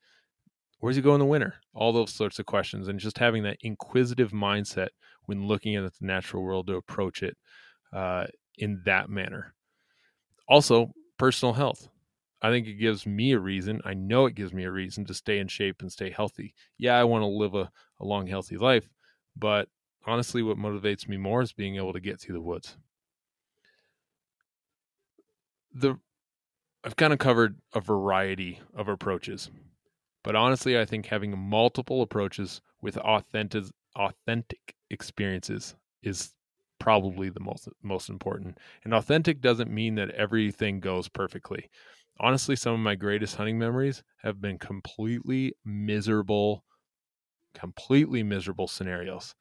where's 0.81 0.97
he 0.97 1.03
go 1.03 1.15
in 1.15 1.21
the 1.21 1.27
winter? 1.27 1.55
All 1.75 1.93
those 1.93 2.13
sorts 2.13 2.39
of 2.39 2.47
questions, 2.47 2.89
and 2.89 2.99
just 2.99 3.19
having 3.19 3.45
that 3.45 3.59
inquisitive 3.63 4.33
mindset 4.33 4.89
when 5.27 5.47
looking 5.47 5.77
at 5.77 5.85
the 5.85 6.07
natural 6.07 6.43
world 6.43 6.67
to 6.67 6.77
approach 6.77 7.23
it 7.23 7.37
uh, 7.93 8.27
in 8.59 8.83
that 8.85 9.09
manner. 9.09 9.55
Also, 10.49 10.91
personal 11.19 11.55
health. 11.55 11.89
I 12.43 12.51
think 12.51 12.67
it 12.67 12.75
gives 12.75 13.07
me 13.07 13.33
a 13.33 13.39
reason. 13.39 13.83
I 13.85 13.93
know 13.93 14.25
it 14.25 14.35
gives 14.35 14.53
me 14.53 14.65
a 14.65 14.71
reason 14.71 15.05
to 15.07 15.15
stay 15.15 15.39
in 15.39 15.49
shape 15.49 15.83
and 15.83 15.93
stay 15.93 16.11
healthy. 16.11 16.55
Yeah, 16.79 16.99
I 16.99 17.05
want 17.05 17.23
to 17.23 17.27
live 17.27 17.55
a, 17.55 17.71
a 18.01 18.05
long, 18.05 18.27
healthy 18.27 18.57
life, 18.57 18.89
but 19.37 19.69
honestly, 20.07 20.43
what 20.43 20.57
motivates 20.57 21.07
me 21.07 21.19
more 21.19 21.43
is 21.43 21.53
being 21.53 21.77
able 21.77 21.93
to 21.93 22.01
get 22.01 22.19
through 22.19 22.35
the 22.37 22.41
woods. 22.41 22.79
The 25.73 25.99
I've 26.85 26.97
kind 26.97 27.13
of 27.13 27.19
covered 27.19 27.61
a 27.75 27.81
variety 27.81 28.61
of 28.75 28.89
approaches. 28.89 29.51
But 30.25 30.37
honestly, 30.37 30.79
I 30.79 30.85
think 30.85 31.07
having 31.07 31.39
multiple 31.39 32.03
approaches 32.03 32.63
with 32.83 32.97
authentic 32.99 33.65
authentic 33.97 34.77
experiences 34.91 35.75
is 36.03 36.35
probably 36.79 37.31
the 37.31 37.41
most 37.41 37.69
most 37.83 38.09
important. 38.09 38.59
And 38.85 38.95
authentic 38.95 39.41
doesn't 39.41 39.71
mean 39.71 39.97
that 39.97 40.11
everything 40.11 40.81
goes 40.81 41.09
perfectly. 41.09 41.71
Honestly, 42.21 42.57
some 42.57 42.75
of 42.75 42.81
my 42.81 42.95
greatest 42.97 43.37
hunting 43.37 43.59
memories 43.59 44.03
have 44.23 44.41
been 44.41 44.59
completely 44.59 45.55
miserable 45.65 46.65
completely 47.55 48.23
miserable 48.23 48.69
scenarios 48.69 49.35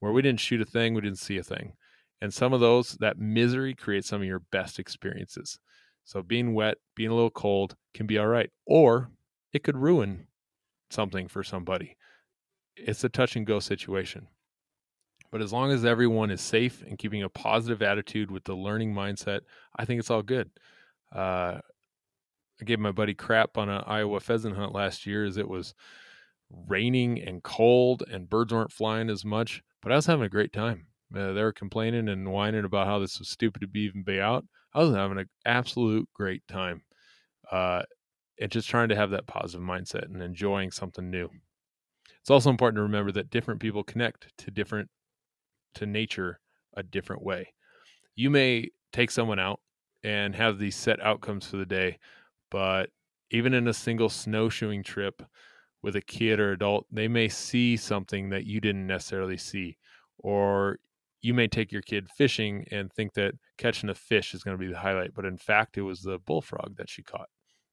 where 0.00 0.12
we 0.12 0.22
didn't 0.22 0.40
shoot 0.40 0.60
a 0.60 0.64
thing, 0.64 0.94
we 0.94 1.02
didn't 1.02 1.18
see 1.18 1.38
a 1.38 1.42
thing. 1.42 1.74
And 2.20 2.32
some 2.32 2.52
of 2.52 2.60
those 2.60 2.92
that 3.00 3.18
misery 3.18 3.74
creates 3.74 4.08
some 4.08 4.20
of 4.20 4.26
your 4.26 4.42
best 4.50 4.78
experiences. 4.78 5.58
So 6.04 6.22
being 6.22 6.54
wet, 6.54 6.76
being 6.94 7.10
a 7.10 7.14
little 7.14 7.30
cold 7.30 7.76
can 7.94 8.06
be 8.06 8.18
all 8.18 8.26
right. 8.26 8.50
Or 8.66 9.10
it 9.52 9.62
could 9.64 9.76
ruin 9.76 10.26
something 10.90 11.28
for 11.28 11.42
somebody. 11.42 11.96
It's 12.76 13.04
a 13.04 13.08
touch 13.08 13.36
and 13.36 13.46
go 13.46 13.60
situation. 13.60 14.28
But 15.30 15.40
as 15.40 15.52
long 15.52 15.70
as 15.70 15.84
everyone 15.84 16.30
is 16.30 16.40
safe 16.40 16.82
and 16.82 16.98
keeping 16.98 17.22
a 17.22 17.28
positive 17.28 17.82
attitude 17.82 18.30
with 18.30 18.44
the 18.44 18.54
learning 18.54 18.92
mindset, 18.92 19.40
I 19.76 19.84
think 19.84 20.00
it's 20.00 20.10
all 20.10 20.22
good. 20.22 20.50
Uh, 21.14 21.60
I 22.60 22.64
gave 22.64 22.80
my 22.80 22.92
buddy 22.92 23.14
crap 23.14 23.56
on 23.56 23.68
an 23.68 23.84
Iowa 23.86 24.20
pheasant 24.20 24.56
hunt 24.56 24.74
last 24.74 25.06
year 25.06 25.24
as 25.24 25.36
it 25.36 25.48
was 25.48 25.74
raining 26.50 27.20
and 27.20 27.42
cold 27.42 28.02
and 28.10 28.28
birds 28.28 28.52
weren't 28.52 28.72
flying 28.72 29.08
as 29.08 29.24
much, 29.24 29.62
but 29.80 29.92
I 29.92 29.96
was 29.96 30.06
having 30.06 30.26
a 30.26 30.28
great 30.28 30.52
time. 30.52 30.86
Uh, 31.14 31.32
they 31.32 31.42
were 31.42 31.52
complaining 31.52 32.08
and 32.08 32.30
whining 32.30 32.64
about 32.64 32.86
how 32.86 32.98
this 32.98 33.18
was 33.18 33.28
stupid 33.28 33.60
to 33.60 33.66
be 33.66 33.80
even 33.80 34.02
be 34.02 34.20
out. 34.20 34.44
I 34.74 34.80
was 34.80 34.94
having 34.94 35.18
an 35.18 35.28
absolute 35.44 36.08
great 36.14 36.46
time. 36.46 36.82
Uh, 37.50 37.82
and 38.40 38.50
just 38.50 38.68
trying 38.68 38.88
to 38.88 38.96
have 38.96 39.10
that 39.10 39.26
positive 39.26 39.66
mindset 39.66 40.04
and 40.04 40.22
enjoying 40.22 40.70
something 40.70 41.10
new. 41.10 41.28
It's 42.20 42.30
also 42.30 42.50
important 42.50 42.78
to 42.78 42.82
remember 42.82 43.12
that 43.12 43.30
different 43.30 43.60
people 43.60 43.82
connect 43.82 44.36
to 44.38 44.50
different 44.50 44.88
to 45.74 45.86
nature 45.86 46.40
a 46.74 46.82
different 46.82 47.22
way. 47.22 47.52
You 48.14 48.30
may 48.30 48.70
take 48.92 49.10
someone 49.10 49.38
out 49.38 49.60
and 50.02 50.34
have 50.34 50.58
these 50.58 50.76
set 50.76 51.00
outcomes 51.00 51.46
for 51.46 51.56
the 51.56 51.66
day, 51.66 51.98
but 52.50 52.90
even 53.30 53.54
in 53.54 53.68
a 53.68 53.74
single 53.74 54.08
snowshoeing 54.08 54.82
trip 54.82 55.22
with 55.82 55.96
a 55.96 56.00
kid 56.00 56.40
or 56.40 56.52
adult, 56.52 56.86
they 56.90 57.08
may 57.08 57.28
see 57.28 57.76
something 57.76 58.30
that 58.30 58.44
you 58.44 58.60
didn't 58.60 58.86
necessarily 58.86 59.36
see. 59.36 59.76
Or 60.18 60.78
you 61.22 61.34
may 61.34 61.48
take 61.48 61.70
your 61.72 61.82
kid 61.82 62.08
fishing 62.08 62.64
and 62.70 62.92
think 62.92 63.14
that 63.14 63.34
catching 63.58 63.90
a 63.90 63.94
fish 63.94 64.34
is 64.34 64.42
going 64.42 64.56
to 64.56 64.64
be 64.64 64.70
the 64.70 64.78
highlight, 64.78 65.14
but 65.14 65.24
in 65.24 65.36
fact, 65.36 65.76
it 65.76 65.82
was 65.82 66.00
the 66.00 66.18
bullfrog 66.18 66.76
that 66.76 66.88
she 66.88 67.02
caught. 67.02 67.28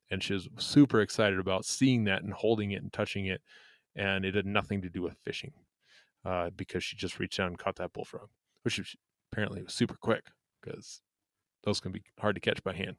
And 0.10 0.24
she 0.24 0.34
was 0.34 0.48
super 0.58 1.02
excited 1.02 1.40
about 1.40 1.66
seeing 1.66 2.06
that 2.06 2.24
and 2.24 2.34
holding 2.34 2.72
it 2.72 2.82
and 2.82 2.92
touching 2.92 3.26
it 3.26 3.42
and 3.96 4.24
it 4.26 4.36
had 4.36 4.46
nothing 4.46 4.82
to 4.82 4.90
do 4.90 5.02
with 5.02 5.18
fishing 5.26 5.52
uh, 6.24 6.50
because 6.56 6.84
she 6.84 6.96
just 6.96 7.20
reached 7.20 7.40
out 7.40 7.48
and 7.48 7.58
caught 7.58 7.76
that 7.78 7.92
bullfrog 7.94 8.30
which 8.64 8.96
apparently 9.32 9.64
was 9.64 9.74
super 9.74 9.96
quick 10.02 10.26
because 10.62 11.02
those 11.64 11.80
can 11.80 11.92
be 11.92 12.02
hard 12.20 12.36
to 12.36 12.42
catch 12.42 12.62
by 12.64 12.74
hand. 12.74 12.98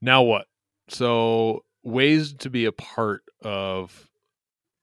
Now 0.00 0.22
what? 0.22 0.46
So 0.88 1.64
ways 1.84 2.34
to 2.34 2.50
be 2.50 2.64
a 2.64 2.72
part 2.72 3.22
of 3.42 4.08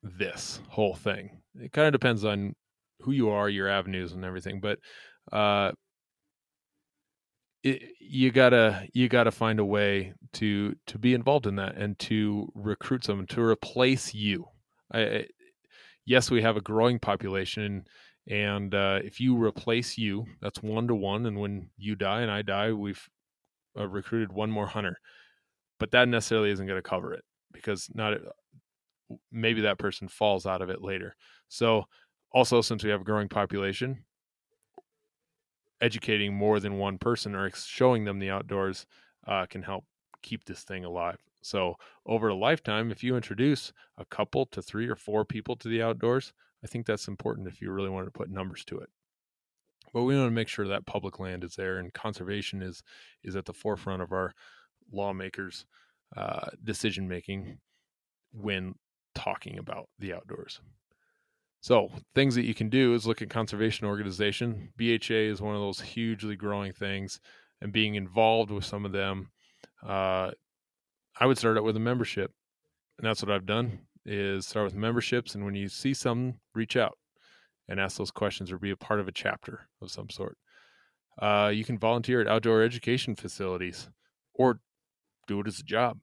this 0.01 0.61
whole 0.69 0.95
thing. 0.95 1.41
It 1.55 1.73
kind 1.73 1.87
of 1.87 1.91
depends 1.91 2.23
on 2.23 2.55
who 3.01 3.11
you 3.11 3.29
are 3.29 3.49
your 3.49 3.67
avenues 3.69 4.13
and 4.13 4.25
everything 4.25 4.59
but 4.59 4.79
uh, 5.31 5.71
it, 7.63 7.81
you 7.99 8.31
gotta 8.31 8.87
you 8.93 9.09
gotta 9.09 9.31
find 9.31 9.59
a 9.59 9.65
way 9.65 10.13
to 10.33 10.75
to 10.87 10.97
be 10.97 11.13
involved 11.13 11.45
in 11.45 11.55
that 11.57 11.75
and 11.75 11.97
to 11.99 12.49
recruit 12.55 13.03
someone 13.03 13.27
to 13.27 13.41
replace 13.41 14.13
you. 14.13 14.45
I, 14.93 15.25
yes, 16.05 16.31
we 16.31 16.41
have 16.41 16.57
a 16.57 16.61
growing 16.61 16.99
population, 16.99 17.85
and 18.29 18.73
uh, 18.75 18.99
if 19.03 19.19
you 19.19 19.37
replace 19.41 19.97
you, 19.97 20.25
that's 20.41 20.63
one 20.63 20.87
to 20.89 20.95
one. 20.95 21.25
And 21.25 21.39
when 21.39 21.69
you 21.77 21.95
die 21.95 22.21
and 22.21 22.31
I 22.31 22.41
die, 22.43 22.73
we've 22.73 23.07
uh, 23.79 23.87
recruited 23.87 24.33
one 24.33 24.51
more 24.51 24.67
hunter. 24.67 24.97
but 25.79 25.91
that 25.91 26.09
necessarily 26.09 26.51
isn't 26.51 26.67
going 26.67 26.81
to 26.81 26.89
cover 26.89 27.13
it 27.13 27.23
because 27.53 27.89
not 27.93 28.15
maybe 29.31 29.61
that 29.61 29.79
person 29.79 30.07
falls 30.07 30.45
out 30.45 30.61
of 30.61 30.69
it 30.69 30.81
later. 30.81 31.15
So 31.47 31.85
also 32.31 32.61
since 32.61 32.83
we 32.83 32.89
have 32.89 33.01
a 33.01 33.05
growing 33.05 33.29
population, 33.29 34.03
educating 35.81 36.33
more 36.33 36.59
than 36.59 36.77
one 36.77 36.97
person 36.97 37.35
or 37.35 37.49
showing 37.51 38.05
them 38.05 38.19
the 38.19 38.29
outdoors 38.29 38.85
uh, 39.27 39.45
can 39.45 39.63
help 39.63 39.85
keep 40.21 40.45
this 40.45 40.63
thing 40.63 40.83
alive. 40.85 41.17
So 41.41 41.75
over 42.05 42.29
a 42.29 42.35
lifetime, 42.35 42.91
if 42.91 43.03
you 43.03 43.15
introduce 43.15 43.71
a 43.97 44.05
couple 44.05 44.45
to 44.47 44.61
three 44.61 44.87
or 44.87 44.95
four 44.95 45.23
people 45.23 45.55
to 45.57 45.69
the 45.69 45.81
outdoors, 45.81 46.33
I 46.63 46.67
think 46.67 46.85
that's 46.85 47.07
important 47.07 47.47
if 47.47 47.61
you 47.61 47.71
really 47.71 47.89
want 47.89 48.07
to 48.07 48.11
put 48.11 48.29
numbers 48.29 48.65
to 48.65 48.79
it. 48.79 48.89
But 49.93 50.03
we 50.03 50.15
want 50.15 50.27
to 50.27 50.35
make 50.35 50.49
sure 50.49 50.67
that 50.67 50.85
public 50.85 51.19
land 51.19 51.43
is 51.43 51.55
there 51.55 51.77
and 51.77 51.93
conservation 51.93 52.61
is 52.61 52.83
is 53.23 53.35
at 53.35 53.45
the 53.45 53.53
forefront 53.53 54.01
of 54.01 54.11
our 54.11 54.33
lawmakers' 54.91 55.65
uh, 56.15 56.49
decision 56.63 57.07
making 57.07 57.57
when 58.31 58.75
talking 59.15 59.57
about 59.57 59.89
the 59.97 60.13
outdoors. 60.13 60.61
So, 61.61 61.89
things 62.15 62.35
that 62.35 62.45
you 62.45 62.53
can 62.53 62.69
do 62.69 62.93
is 62.93 63.05
look 63.05 63.21
at 63.21 63.29
conservation 63.29 63.85
organization. 63.85 64.69
BHA 64.77 65.13
is 65.13 65.41
one 65.41 65.55
of 65.55 65.61
those 65.61 65.81
hugely 65.81 66.35
growing 66.35 66.71
things, 66.71 67.19
and 67.61 67.73
being 67.73 67.95
involved 67.95 68.49
with 68.49 68.63
some 68.63 68.85
of 68.85 68.93
them, 68.93 69.31
uh, 69.85 70.31
I 71.19 71.25
would 71.25 71.37
start 71.37 71.57
out 71.57 71.65
with 71.65 71.75
a 71.75 71.81
membership, 71.81 72.31
and 72.97 73.05
that's 73.05 73.21
what 73.21 73.31
I've 73.31 73.45
done. 73.45 73.79
Is 74.05 74.47
start 74.47 74.65
with 74.65 74.75
memberships, 74.75 75.35
and 75.35 75.43
when 75.43 75.55
you 75.55 75.67
see 75.67 75.93
something, 75.93 76.39
reach 76.55 76.77
out 76.77 76.97
and 77.67 77.79
ask 77.79 77.97
those 77.97 78.11
questions, 78.11 78.51
or 78.51 78.57
be 78.57 78.71
a 78.71 78.77
part 78.77 79.01
of 79.01 79.09
a 79.09 79.11
chapter 79.11 79.67
of 79.81 79.91
some 79.91 80.09
sort. 80.09 80.37
Uh, 81.21 81.51
you 81.53 81.65
can 81.65 81.77
volunteer 81.77 82.21
at 82.21 82.27
outdoor 82.27 82.63
education 82.63 83.15
facilities, 83.15 83.89
or 84.33 84.61
do 85.27 85.41
it 85.41 85.47
as 85.47 85.59
a 85.59 85.63
job 85.63 85.99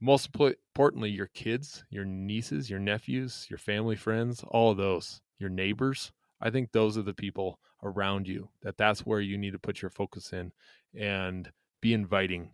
most 0.00 0.28
importantly, 0.34 1.10
your 1.10 1.28
kids, 1.28 1.84
your 1.90 2.04
nieces, 2.04 2.68
your 2.68 2.78
nephews, 2.78 3.46
your 3.48 3.58
family 3.58 3.96
friends, 3.96 4.44
all 4.48 4.70
of 4.70 4.76
those, 4.76 5.20
your 5.38 5.50
neighbors. 5.50 6.12
I 6.40 6.50
think 6.50 6.70
those 6.70 6.98
are 6.98 7.02
the 7.02 7.14
people 7.14 7.58
around 7.82 8.28
you 8.28 8.48
that 8.62 8.76
that's 8.76 9.06
where 9.06 9.20
you 9.20 9.38
need 9.38 9.52
to 9.52 9.58
put 9.58 9.80
your 9.80 9.90
focus 9.90 10.32
in 10.32 10.52
and 10.98 11.50
be 11.80 11.94
inviting. 11.94 12.50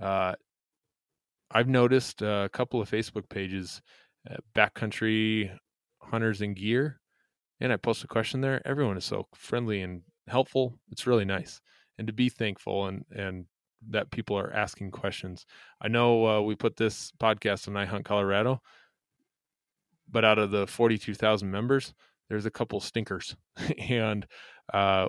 Uh, 0.00 0.34
I've 1.50 1.68
noticed 1.68 2.22
a 2.22 2.50
couple 2.52 2.80
of 2.80 2.90
Facebook 2.90 3.28
pages, 3.28 3.80
uh, 4.30 4.36
backcountry 4.54 5.56
hunters 6.00 6.40
and 6.40 6.56
gear, 6.56 7.00
and 7.60 7.72
I 7.72 7.76
post 7.76 8.04
a 8.04 8.08
question 8.08 8.40
there. 8.40 8.66
Everyone 8.66 8.96
is 8.96 9.04
so 9.04 9.26
friendly 9.34 9.80
and 9.82 10.02
helpful. 10.28 10.78
It's 10.90 11.06
really 11.06 11.24
nice, 11.24 11.60
and 11.98 12.06
to 12.06 12.12
be 12.12 12.28
thankful 12.28 12.86
and 12.86 13.04
and 13.14 13.46
that 13.90 14.10
people 14.10 14.38
are 14.38 14.52
asking 14.52 14.90
questions. 14.90 15.46
I 15.80 15.88
know 15.88 16.26
uh, 16.26 16.40
we 16.40 16.54
put 16.54 16.76
this 16.76 17.12
podcast 17.18 17.68
on 17.68 17.76
I 17.76 17.84
Hunt 17.84 18.04
Colorado, 18.04 18.60
but 20.10 20.24
out 20.24 20.38
of 20.38 20.50
the 20.50 20.66
42,000 20.66 21.50
members, 21.50 21.94
there's 22.28 22.46
a 22.46 22.50
couple 22.50 22.80
stinkers 22.80 23.36
and 23.88 24.26
uh, 24.72 25.08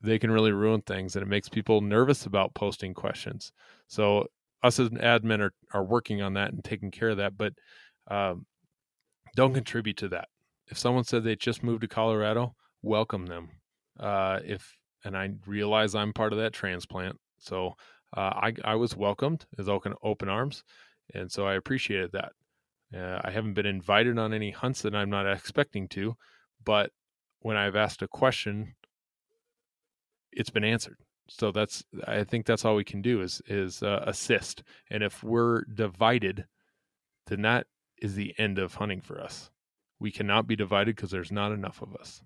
they 0.00 0.18
can 0.18 0.30
really 0.30 0.52
ruin 0.52 0.82
things 0.82 1.16
and 1.16 1.22
it 1.22 1.28
makes 1.28 1.48
people 1.48 1.80
nervous 1.80 2.26
about 2.26 2.54
posting 2.54 2.94
questions. 2.94 3.52
So 3.88 4.26
us 4.62 4.78
as 4.78 4.88
an 4.88 4.98
admin 4.98 5.40
are, 5.40 5.52
are 5.72 5.84
working 5.84 6.22
on 6.22 6.34
that 6.34 6.52
and 6.52 6.64
taking 6.64 6.90
care 6.90 7.10
of 7.10 7.18
that, 7.18 7.36
but 7.36 7.52
um, 8.08 8.46
don't 9.36 9.54
contribute 9.54 9.98
to 9.98 10.08
that. 10.08 10.28
If 10.68 10.78
someone 10.78 11.04
said 11.04 11.24
they 11.24 11.36
just 11.36 11.62
moved 11.62 11.82
to 11.82 11.88
Colorado, 11.88 12.54
welcome 12.82 13.26
them. 13.26 13.50
Uh, 13.98 14.40
if 14.44 14.76
and 15.04 15.16
I 15.16 15.30
realize 15.46 15.94
I'm 15.94 16.12
part 16.12 16.32
of 16.32 16.38
that 16.38 16.52
transplant. 16.52 17.18
So 17.38 17.76
uh, 18.16 18.20
I, 18.20 18.54
I 18.64 18.74
was 18.76 18.96
welcomed 18.96 19.46
as 19.58 19.68
open, 19.68 19.94
open 20.02 20.28
arms. 20.28 20.64
And 21.12 21.30
so 21.30 21.46
I 21.46 21.54
appreciated 21.54 22.12
that. 22.12 22.32
Uh, 22.94 23.20
I 23.24 23.30
haven't 23.30 23.54
been 23.54 23.66
invited 23.66 24.18
on 24.18 24.32
any 24.32 24.50
hunts 24.50 24.82
that 24.82 24.94
I'm 24.94 25.10
not 25.10 25.30
expecting 25.30 25.88
to, 25.88 26.16
but 26.64 26.90
when 27.40 27.56
I've 27.56 27.76
asked 27.76 28.02
a 28.02 28.08
question, 28.08 28.74
it's 30.32 30.50
been 30.50 30.64
answered. 30.64 30.98
So 31.28 31.50
that's 31.50 31.84
I 32.06 32.24
think 32.24 32.46
that's 32.46 32.64
all 32.64 32.74
we 32.74 32.84
can 32.84 33.02
do 33.02 33.22
is 33.22 33.40
is 33.46 33.82
uh, 33.82 34.04
assist. 34.06 34.62
And 34.90 35.02
if 35.02 35.22
we're 35.22 35.64
divided, 35.64 36.46
then 37.26 37.42
that 37.42 37.66
is 37.98 38.14
the 38.14 38.34
end 38.38 38.58
of 38.58 38.74
hunting 38.74 39.00
for 39.00 39.20
us. 39.20 39.50
We 39.98 40.10
cannot 40.10 40.46
be 40.46 40.56
divided 40.56 40.96
because 40.96 41.10
there's 41.10 41.32
not 41.32 41.52
enough 41.52 41.80
of 41.80 41.96
us. 41.96 42.22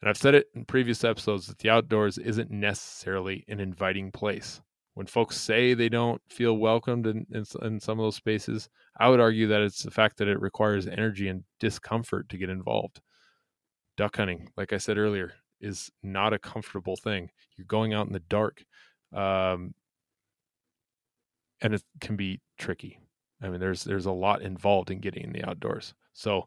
And 0.00 0.10
I've 0.10 0.18
said 0.18 0.34
it 0.34 0.48
in 0.54 0.64
previous 0.64 1.04
episodes 1.04 1.46
that 1.46 1.58
the 1.58 1.70
outdoors 1.70 2.18
isn't 2.18 2.50
necessarily 2.50 3.44
an 3.48 3.60
inviting 3.60 4.12
place. 4.12 4.60
When 4.94 5.06
folks 5.06 5.36
say 5.36 5.74
they 5.74 5.88
don't 5.88 6.22
feel 6.28 6.56
welcomed 6.56 7.06
in, 7.06 7.26
in, 7.30 7.44
in, 7.62 7.80
some 7.80 7.98
of 7.98 8.04
those 8.04 8.16
spaces, 8.16 8.70
I 8.98 9.08
would 9.08 9.20
argue 9.20 9.46
that 9.48 9.60
it's 9.60 9.82
the 9.82 9.90
fact 9.90 10.16
that 10.18 10.28
it 10.28 10.40
requires 10.40 10.86
energy 10.86 11.28
and 11.28 11.44
discomfort 11.60 12.30
to 12.30 12.38
get 12.38 12.48
involved. 12.48 13.00
Duck 13.96 14.16
hunting, 14.16 14.48
like 14.56 14.72
I 14.72 14.78
said 14.78 14.96
earlier, 14.96 15.34
is 15.60 15.90
not 16.02 16.32
a 16.32 16.38
comfortable 16.38 16.96
thing. 16.96 17.30
You're 17.56 17.66
going 17.66 17.92
out 17.92 18.06
in 18.06 18.12
the 18.12 18.20
dark, 18.20 18.64
um, 19.12 19.74
and 21.60 21.74
it 21.74 21.82
can 22.00 22.16
be 22.16 22.40
tricky. 22.58 22.98
I 23.42 23.48
mean, 23.48 23.60
there's 23.60 23.84
there's 23.84 24.06
a 24.06 24.12
lot 24.12 24.42
involved 24.42 24.90
in 24.90 25.00
getting 25.00 25.24
in 25.24 25.32
the 25.32 25.44
outdoors. 25.44 25.94
So, 26.12 26.46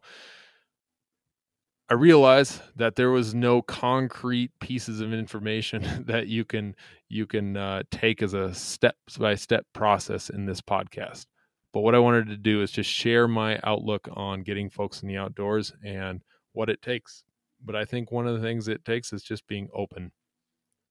I 1.90 1.94
realized 1.94 2.62
that 2.76 2.94
there 2.94 3.10
was 3.10 3.34
no 3.34 3.62
concrete 3.62 4.52
pieces 4.60 5.00
of 5.00 5.12
information 5.12 6.04
that 6.06 6.28
you 6.28 6.44
can 6.44 6.76
you 7.08 7.26
can 7.26 7.56
uh, 7.56 7.82
take 7.90 8.22
as 8.22 8.32
a 8.32 8.54
step 8.54 8.94
by 9.18 9.34
step 9.34 9.66
process 9.72 10.30
in 10.30 10.46
this 10.46 10.60
podcast. 10.60 11.26
But 11.72 11.80
what 11.80 11.96
I 11.96 11.98
wanted 11.98 12.28
to 12.28 12.36
do 12.36 12.62
is 12.62 12.70
just 12.70 12.88
share 12.88 13.26
my 13.26 13.58
outlook 13.64 14.08
on 14.12 14.42
getting 14.42 14.70
folks 14.70 15.02
in 15.02 15.08
the 15.08 15.16
outdoors 15.16 15.72
and 15.84 16.22
what 16.52 16.70
it 16.70 16.80
takes. 16.80 17.24
But 17.64 17.74
I 17.74 17.84
think 17.84 18.12
one 18.12 18.26
of 18.28 18.34
the 18.34 18.46
things 18.46 18.68
it 18.68 18.84
takes 18.84 19.12
is 19.12 19.22
just 19.22 19.46
being 19.48 19.68
open, 19.74 20.12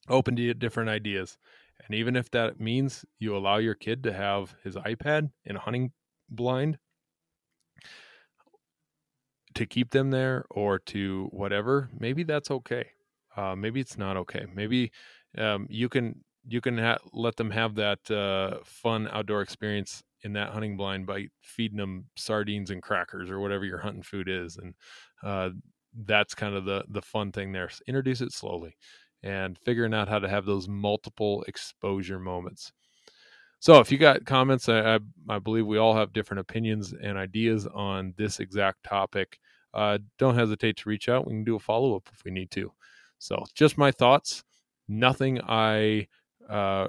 open 0.10 0.36
to 0.36 0.54
different 0.54 0.90
ideas. 0.90 1.38
And 1.86 1.96
even 1.96 2.18
if 2.18 2.30
that 2.32 2.60
means 2.60 3.06
you 3.20 3.36
allow 3.36 3.58
your 3.58 3.74
kid 3.74 4.04
to 4.04 4.14
have 4.14 4.56
his 4.64 4.76
iPad 4.76 5.32
in 5.46 5.56
a 5.56 5.60
hunting 5.60 5.92
blind, 6.30 6.78
to 9.60 9.66
keep 9.66 9.92
them 9.92 10.10
there 10.10 10.46
or 10.50 10.80
to 10.80 11.28
whatever, 11.32 11.90
maybe 12.00 12.24
that's 12.24 12.50
okay. 12.50 12.86
Uh, 13.36 13.58
maybe 13.58 13.82
it's 13.82 13.98
not 13.98 14.16
okay. 14.16 14.46
Maybe 14.56 14.90
um, 15.38 15.68
you 15.70 15.90
can 15.90 16.24
you 16.48 16.62
can 16.62 16.78
ha- 16.78 16.98
let 17.12 17.36
them 17.36 17.52
have 17.52 17.76
that 17.76 18.10
uh, 18.10 18.60
fun 18.64 19.10
outdoor 19.12 19.42
experience 19.42 20.02
in 20.24 20.32
that 20.34 20.52
hunting 20.52 20.78
blind 20.78 21.06
by 21.06 21.28
feeding 21.42 21.78
them 21.78 22.06
sardines 22.16 22.72
and 22.72 22.82
crackers 22.82 23.30
or 23.30 23.42
whatever 23.42 23.66
your 23.66 23.80
hunting 23.80 24.02
food 24.02 24.30
is, 24.30 24.56
and 24.56 24.76
uh, 25.24 25.50
that's 26.06 26.34
kind 26.34 26.56
of 26.56 26.64
the 26.64 26.86
the 26.88 27.02
fun 27.02 27.34
thing 27.34 27.52
there. 27.52 27.68
So 27.68 27.82
introduce 27.86 28.22
it 28.22 28.32
slowly 28.32 28.78
and 29.24 29.58
figuring 29.58 29.94
out 29.94 30.08
how 30.08 30.20
to 30.20 30.30
have 30.30 30.46
those 30.46 30.70
multiple 30.70 31.44
exposure 31.50 32.20
moments. 32.20 32.72
So 33.60 33.80
if 33.82 33.92
you 33.92 33.98
got 33.98 34.26
comments, 34.26 34.70
I, 34.70 34.96
I, 34.96 35.00
I, 35.28 35.40
believe 35.40 35.68
we 35.68 35.78
all 35.78 35.94
have 35.94 36.14
different 36.14 36.40
opinions 36.40 36.94
and 36.94 37.18
ideas 37.18 37.68
on 37.68 38.14
this 38.16 38.40
exact 38.40 38.84
topic. 38.86 39.38
Uh, 39.74 40.00
don't 40.18 40.36
hesitate 40.36 40.78
to 40.78 40.90
reach 40.90 41.10
out. 41.10 41.28
We 41.28 41.34
can 41.34 41.44
do 41.44 41.56
a 41.56 41.60
follow 41.60 41.96
up 41.96 42.10
if 42.12 42.24
we 42.24 42.32
need 42.32 42.52
to. 42.52 42.72
So 43.18 43.44
just 43.54 43.78
my 43.78 43.92
thoughts. 43.92 44.44
Nothing 44.88 45.40
I 45.42 46.08
uh, 46.50 46.88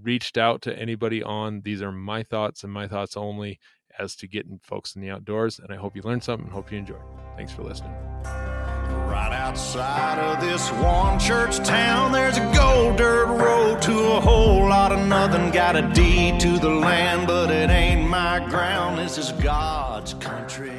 reached 0.00 0.38
out 0.38 0.62
to 0.62 0.78
anybody 0.78 1.22
on. 1.22 1.62
These 1.62 1.82
are 1.82 1.92
my 1.92 2.22
thoughts 2.22 2.62
and 2.62 2.72
my 2.72 2.86
thoughts 2.86 3.16
only 3.16 3.58
as 3.98 4.14
to 4.16 4.28
getting 4.28 4.60
folks 4.62 4.94
in 4.94 5.02
the 5.02 5.10
outdoors. 5.10 5.58
And 5.58 5.72
I 5.72 5.76
hope 5.76 5.96
you 5.96 6.02
learned 6.02 6.22
something. 6.22 6.50
Hope 6.50 6.70
you 6.70 6.78
enjoyed. 6.78 7.02
Thanks 7.36 7.52
for 7.52 7.62
listening. 7.62 7.92
Right 8.24 9.32
outside 9.32 10.18
of 10.18 10.40
this 10.40 10.70
one 10.70 11.18
church 11.18 11.58
town, 11.58 12.12
there's 12.12 12.38
a 12.38 12.52
gold 12.54 12.96
dirt 12.96 13.26
road 13.26 13.82
to 13.82 14.12
a 14.12 14.20
whole 14.20 14.68
lot 14.68 14.92
of 14.92 15.06
nothing. 15.06 15.50
Got 15.50 15.76
a 15.76 15.82
deed 15.92 16.40
to 16.40 16.58
the 16.58 16.70
land, 16.70 17.26
but 17.26 17.50
it 17.50 17.68
ain't 17.68 18.08
my 18.08 18.38
ground. 18.48 18.98
This 18.98 19.18
is 19.18 19.32
God's 19.32 20.14
country. 20.14 20.71